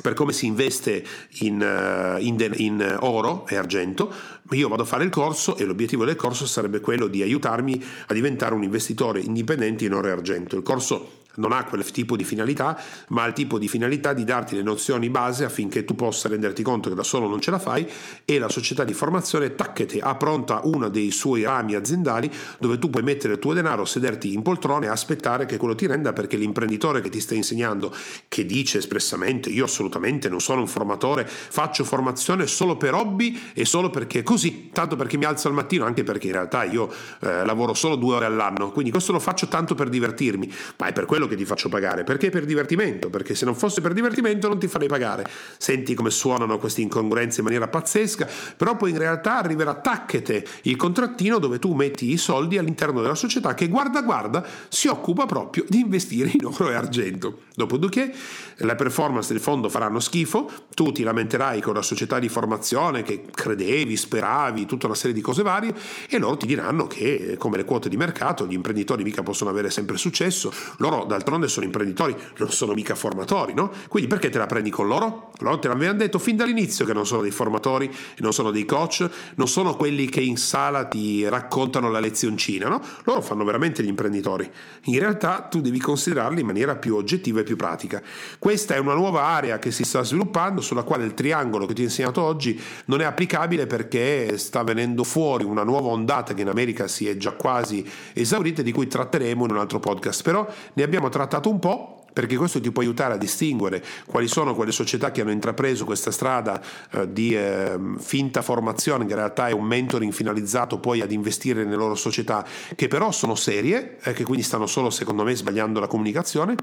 per 0.00 0.12
come 0.12 0.32
si 0.32 0.44
investe 0.44 1.04
in, 1.40 1.58
uh, 1.58 2.20
in, 2.22 2.52
in, 2.56 2.96
oro 3.00 3.46
e 3.48 3.56
argento, 3.56 4.12
io 4.50 4.68
vado 4.68 4.82
a 4.82 4.86
fare 4.86 5.04
il 5.04 5.10
corso 5.10 5.56
e 5.56 5.64
l'obiettivo 5.64 6.04
del 6.04 6.16
corso 6.16 6.46
sarebbe 6.46 6.80
quello 6.80 7.06
di 7.06 7.22
aiutarmi 7.22 7.82
a 8.08 8.12
diventare 8.12 8.54
un 8.54 8.62
investitore 8.62 9.20
indipendente 9.20 9.86
in 9.86 9.94
oro 9.94 10.08
e 10.08 10.10
argento. 10.10 10.54
Il 10.54 10.62
corso 10.62 11.24
non 11.36 11.52
ha 11.52 11.64
quel 11.64 11.88
tipo 11.90 12.16
di 12.16 12.24
finalità, 12.24 12.78
ma 13.08 13.22
ha 13.22 13.26
il 13.26 13.32
tipo 13.32 13.58
di 13.58 13.68
finalità 13.68 14.12
di 14.12 14.24
darti 14.24 14.54
le 14.54 14.62
nozioni 14.62 15.08
base 15.10 15.44
affinché 15.44 15.84
tu 15.84 15.94
possa 15.94 16.28
renderti 16.28 16.62
conto 16.62 16.88
che 16.88 16.94
da 16.94 17.02
solo 17.02 17.28
non 17.28 17.40
ce 17.40 17.50
la 17.50 17.58
fai 17.58 17.88
e 18.24 18.38
la 18.38 18.48
società 18.48 18.84
di 18.84 18.92
formazione 18.92 19.54
tacchete 19.54 20.00
ha 20.00 20.14
pronta 20.16 20.60
uno 20.64 20.88
dei 20.88 21.10
suoi 21.10 21.42
rami 21.42 21.74
aziendali 21.74 22.30
dove 22.58 22.78
tu 22.78 22.90
puoi 22.90 23.02
mettere 23.02 23.34
il 23.34 23.38
tuo 23.38 23.52
denaro, 23.52 23.84
sederti 23.84 24.32
in 24.32 24.42
poltrone 24.42 24.86
e 24.86 24.88
aspettare 24.88 25.46
che 25.46 25.56
quello 25.56 25.74
ti 25.74 25.86
renda 25.86 26.12
perché 26.12 26.36
l'imprenditore 26.36 27.00
che 27.00 27.08
ti 27.08 27.20
sta 27.20 27.34
insegnando, 27.34 27.94
che 28.28 28.44
dice 28.44 28.78
espressamente 28.78 29.50
io 29.50 29.64
assolutamente 29.64 30.28
non 30.28 30.40
sono 30.40 30.60
un 30.60 30.68
formatore, 30.68 31.26
faccio 31.26 31.84
formazione 31.84 32.46
solo 32.46 32.76
per 32.76 32.94
hobby 32.94 33.38
e 33.54 33.64
solo 33.64 33.90
perché 33.90 34.22
così, 34.22 34.70
tanto 34.72 34.96
perché 34.96 35.16
mi 35.16 35.24
alzo 35.24 35.48
al 35.48 35.54
mattino, 35.54 35.84
anche 35.84 36.02
perché 36.02 36.26
in 36.26 36.32
realtà 36.32 36.64
io 36.64 36.92
eh, 37.20 37.44
lavoro 37.44 37.74
solo 37.74 37.96
due 37.96 38.16
ore 38.16 38.24
all'anno, 38.24 38.70
quindi 38.70 38.90
questo 38.90 39.12
lo 39.12 39.20
faccio 39.20 39.48
tanto 39.48 39.74
per 39.74 39.88
divertirmi, 39.88 40.52
ma 40.78 40.86
è 40.86 40.92
per 40.92 41.04
quello 41.06 41.25
quello 41.26 41.28
che 41.28 41.36
ti 41.36 41.44
faccio 41.44 41.68
pagare, 41.68 42.04
perché 42.04 42.30
per 42.30 42.44
divertimento, 42.44 43.10
perché 43.10 43.34
se 43.34 43.44
non 43.44 43.54
fosse 43.54 43.80
per 43.80 43.92
divertimento 43.92 44.48
non 44.48 44.58
ti 44.58 44.68
farei 44.68 44.88
pagare. 44.88 45.26
Senti 45.58 45.94
come 45.94 46.10
suonano 46.10 46.58
queste 46.58 46.80
incongruenze 46.80 47.40
in 47.40 47.44
maniera 47.44 47.68
pazzesca, 47.68 48.28
però 48.56 48.76
poi 48.76 48.90
in 48.90 48.98
realtà 48.98 49.38
arriverà 49.38 49.74
tacchete 49.74 50.46
il 50.62 50.76
contrattino 50.76 51.38
dove 51.38 51.58
tu 51.58 51.74
metti 51.74 52.10
i 52.10 52.16
soldi 52.16 52.56
all'interno 52.56 53.02
della 53.02 53.14
società 53.14 53.54
che 53.54 53.68
guarda 53.68 54.02
guarda 54.02 54.44
si 54.68 54.88
occupa 54.88 55.26
proprio 55.26 55.64
di 55.68 55.80
investire 55.80 56.30
in 56.32 56.44
oro 56.44 56.70
e 56.70 56.74
argento. 56.74 57.40
Dopodiché 57.54 58.12
le 58.56 58.74
performance 58.74 59.32
del 59.32 59.42
fondo 59.42 59.68
faranno 59.68 59.98
schifo, 59.98 60.50
tu 60.74 60.92
ti 60.92 61.02
lamenterai 61.02 61.60
con 61.60 61.74
la 61.74 61.82
società 61.82 62.18
di 62.18 62.28
formazione 62.28 63.02
che 63.02 63.24
credevi, 63.30 63.96
speravi, 63.96 64.66
tutta 64.66 64.86
una 64.86 64.94
serie 64.94 65.14
di 65.14 65.20
cose 65.20 65.42
varie 65.42 65.74
e 66.08 66.18
loro 66.18 66.36
ti 66.36 66.46
diranno 66.46 66.86
che 66.86 67.36
come 67.38 67.56
le 67.56 67.64
quote 67.64 67.88
di 67.88 67.96
mercato 67.96 68.46
gli 68.46 68.52
imprenditori 68.52 69.02
mica 69.02 69.22
possono 69.22 69.50
avere 69.50 69.70
sempre 69.70 69.96
successo, 69.96 70.52
loro 70.78 71.04
da 71.04 71.15
d'altronde 71.16 71.48
sono 71.48 71.66
imprenditori, 71.66 72.14
non 72.38 72.50
sono 72.50 72.72
mica 72.74 72.94
formatori, 72.94 73.54
no? 73.54 73.72
Quindi 73.88 74.08
perché 74.08 74.28
te 74.30 74.38
la 74.38 74.46
prendi 74.46 74.70
con 74.70 74.86
loro? 74.86 75.30
Loro 75.40 75.58
te 75.58 75.68
l'avevano 75.68 75.98
detto 75.98 76.18
fin 76.18 76.36
dall'inizio 76.36 76.84
che 76.84 76.92
non 76.92 77.06
sono 77.06 77.22
dei 77.22 77.30
formatori, 77.30 77.92
non 78.18 78.32
sono 78.32 78.50
dei 78.50 78.64
coach, 78.64 79.08
non 79.36 79.48
sono 79.48 79.74
quelli 79.76 80.08
che 80.08 80.20
in 80.20 80.36
sala 80.36 80.84
ti 80.86 81.28
raccontano 81.28 81.90
la 81.90 82.00
lezioncina, 82.00 82.68
no? 82.68 82.80
Loro 83.04 83.20
fanno 83.20 83.44
veramente 83.44 83.82
gli 83.82 83.88
imprenditori. 83.88 84.50
In 84.84 84.98
realtà 84.98 85.40
tu 85.42 85.60
devi 85.60 85.78
considerarli 85.78 86.40
in 86.40 86.46
maniera 86.46 86.76
più 86.76 86.96
oggettiva 86.96 87.40
e 87.40 87.42
più 87.42 87.56
pratica. 87.56 88.02
Questa 88.38 88.74
è 88.74 88.78
una 88.78 88.94
nuova 88.94 89.22
area 89.22 89.58
che 89.58 89.70
si 89.70 89.84
sta 89.84 90.02
sviluppando 90.02 90.60
sulla 90.60 90.82
quale 90.82 91.04
il 91.04 91.14
triangolo 91.14 91.66
che 91.66 91.74
ti 91.74 91.82
ho 91.82 91.84
insegnato 91.84 92.22
oggi 92.22 92.60
non 92.86 93.00
è 93.00 93.04
applicabile 93.04 93.66
perché 93.66 94.38
sta 94.38 94.62
venendo 94.62 95.04
fuori 95.04 95.44
una 95.44 95.62
nuova 95.62 95.88
ondata 95.88 96.34
che 96.34 96.42
in 96.42 96.48
America 96.48 96.88
si 96.88 97.08
è 97.08 97.16
già 97.16 97.32
quasi 97.32 97.84
esaurita 98.12 98.62
di 98.62 98.72
cui 98.72 98.86
tratteremo 98.86 99.44
in 99.44 99.50
un 99.50 99.58
altro 99.58 99.80
podcast. 99.80 100.22
Però 100.22 100.46
ne 100.74 100.82
abbiamo 100.82 101.05
abbiamo 101.06 101.08
trattato 101.08 101.50
un 101.50 101.58
po' 101.58 101.92
perché 102.16 102.36
questo 102.36 102.62
ti 102.62 102.72
può 102.72 102.80
aiutare 102.80 103.12
a 103.12 103.18
distinguere 103.18 103.84
quali 104.06 104.26
sono 104.26 104.54
quelle 104.54 104.72
società 104.72 105.10
che 105.10 105.20
hanno 105.20 105.32
intrapreso 105.32 105.84
questa 105.84 106.10
strada 106.10 106.62
eh, 106.92 107.12
di 107.12 107.36
eh, 107.36 107.78
finta 107.98 108.40
formazione, 108.40 109.04
che 109.04 109.10
in 109.10 109.18
realtà 109.18 109.48
è 109.48 109.52
un 109.52 109.64
mentoring 109.64 110.10
finalizzato 110.12 110.78
poi 110.78 111.02
ad 111.02 111.12
investire 111.12 111.62
nelle 111.62 111.76
loro 111.76 111.94
società, 111.94 112.42
che 112.74 112.88
però 112.88 113.12
sono 113.12 113.34
serie, 113.34 113.98
eh, 114.02 114.14
che 114.14 114.24
quindi 114.24 114.42
stanno 114.42 114.66
solo 114.66 114.88
secondo 114.88 115.24
me 115.24 115.36
sbagliando 115.36 115.78
la 115.78 115.88
comunicazione, 115.88 116.54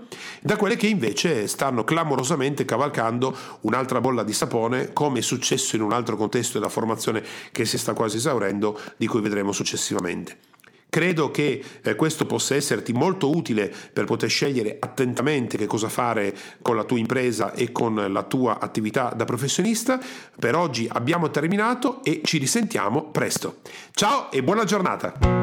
da 0.41 0.56
quelle 0.56 0.75
che 0.75 0.88
invece 0.88 1.45
stanno 1.45 1.84
clamorosamente 1.84 2.65
cavalcando 2.65 3.38
un'altra 3.62 4.01
bolla 4.01 4.23
di 4.23 4.34
sapone, 4.34 4.91
come 4.91 5.19
è 5.19 5.21
successo 5.21 5.75
in 5.75 5.84
un 5.84 5.93
altro 5.93 6.17
contesto 6.17 6.58
della 6.58 6.71
formazione 6.71 7.23
che 7.51 7.65
si 7.65 7.77
sta 7.77 7.93
quasi 7.93 8.17
esaurendo, 8.17 8.79
di 8.97 9.06
cui 9.06 9.21
vedremo 9.21 9.51
successivamente. 9.51 10.53
Credo 10.93 11.32
che 11.32 11.60
eh, 11.82 11.95
questo 11.95 12.27
possa 12.27 12.53
esserti 12.53 12.93
molto 12.93 13.36
utile 13.36 13.73
per 13.91 14.06
poter 14.06 14.29
scegliere 14.29 14.77
attentamente 14.79 15.58
che 15.58 15.65
cosa 15.65 15.89
fare 15.89 16.36
con 16.62 16.75
la 16.75 16.84
tua 16.84 16.99
impresa 16.99 17.53
e 17.53 17.71
con 17.71 17.95
la 18.12 18.21
tua 18.21 18.60
attività 18.60 19.12
da 19.15 19.25
professionista. 19.25 19.99
Per 20.39 20.53
oggi 20.53 20.88
abbiamo 20.88 21.32
terminato 21.32 22.03
e 22.03 22.21
ci 22.23 22.38
risentiamo 22.38 23.06
presto. 23.06 23.62
Ciao 23.93 24.29
e 24.32 24.43
buona 24.43 24.65
giornata! 24.65 25.42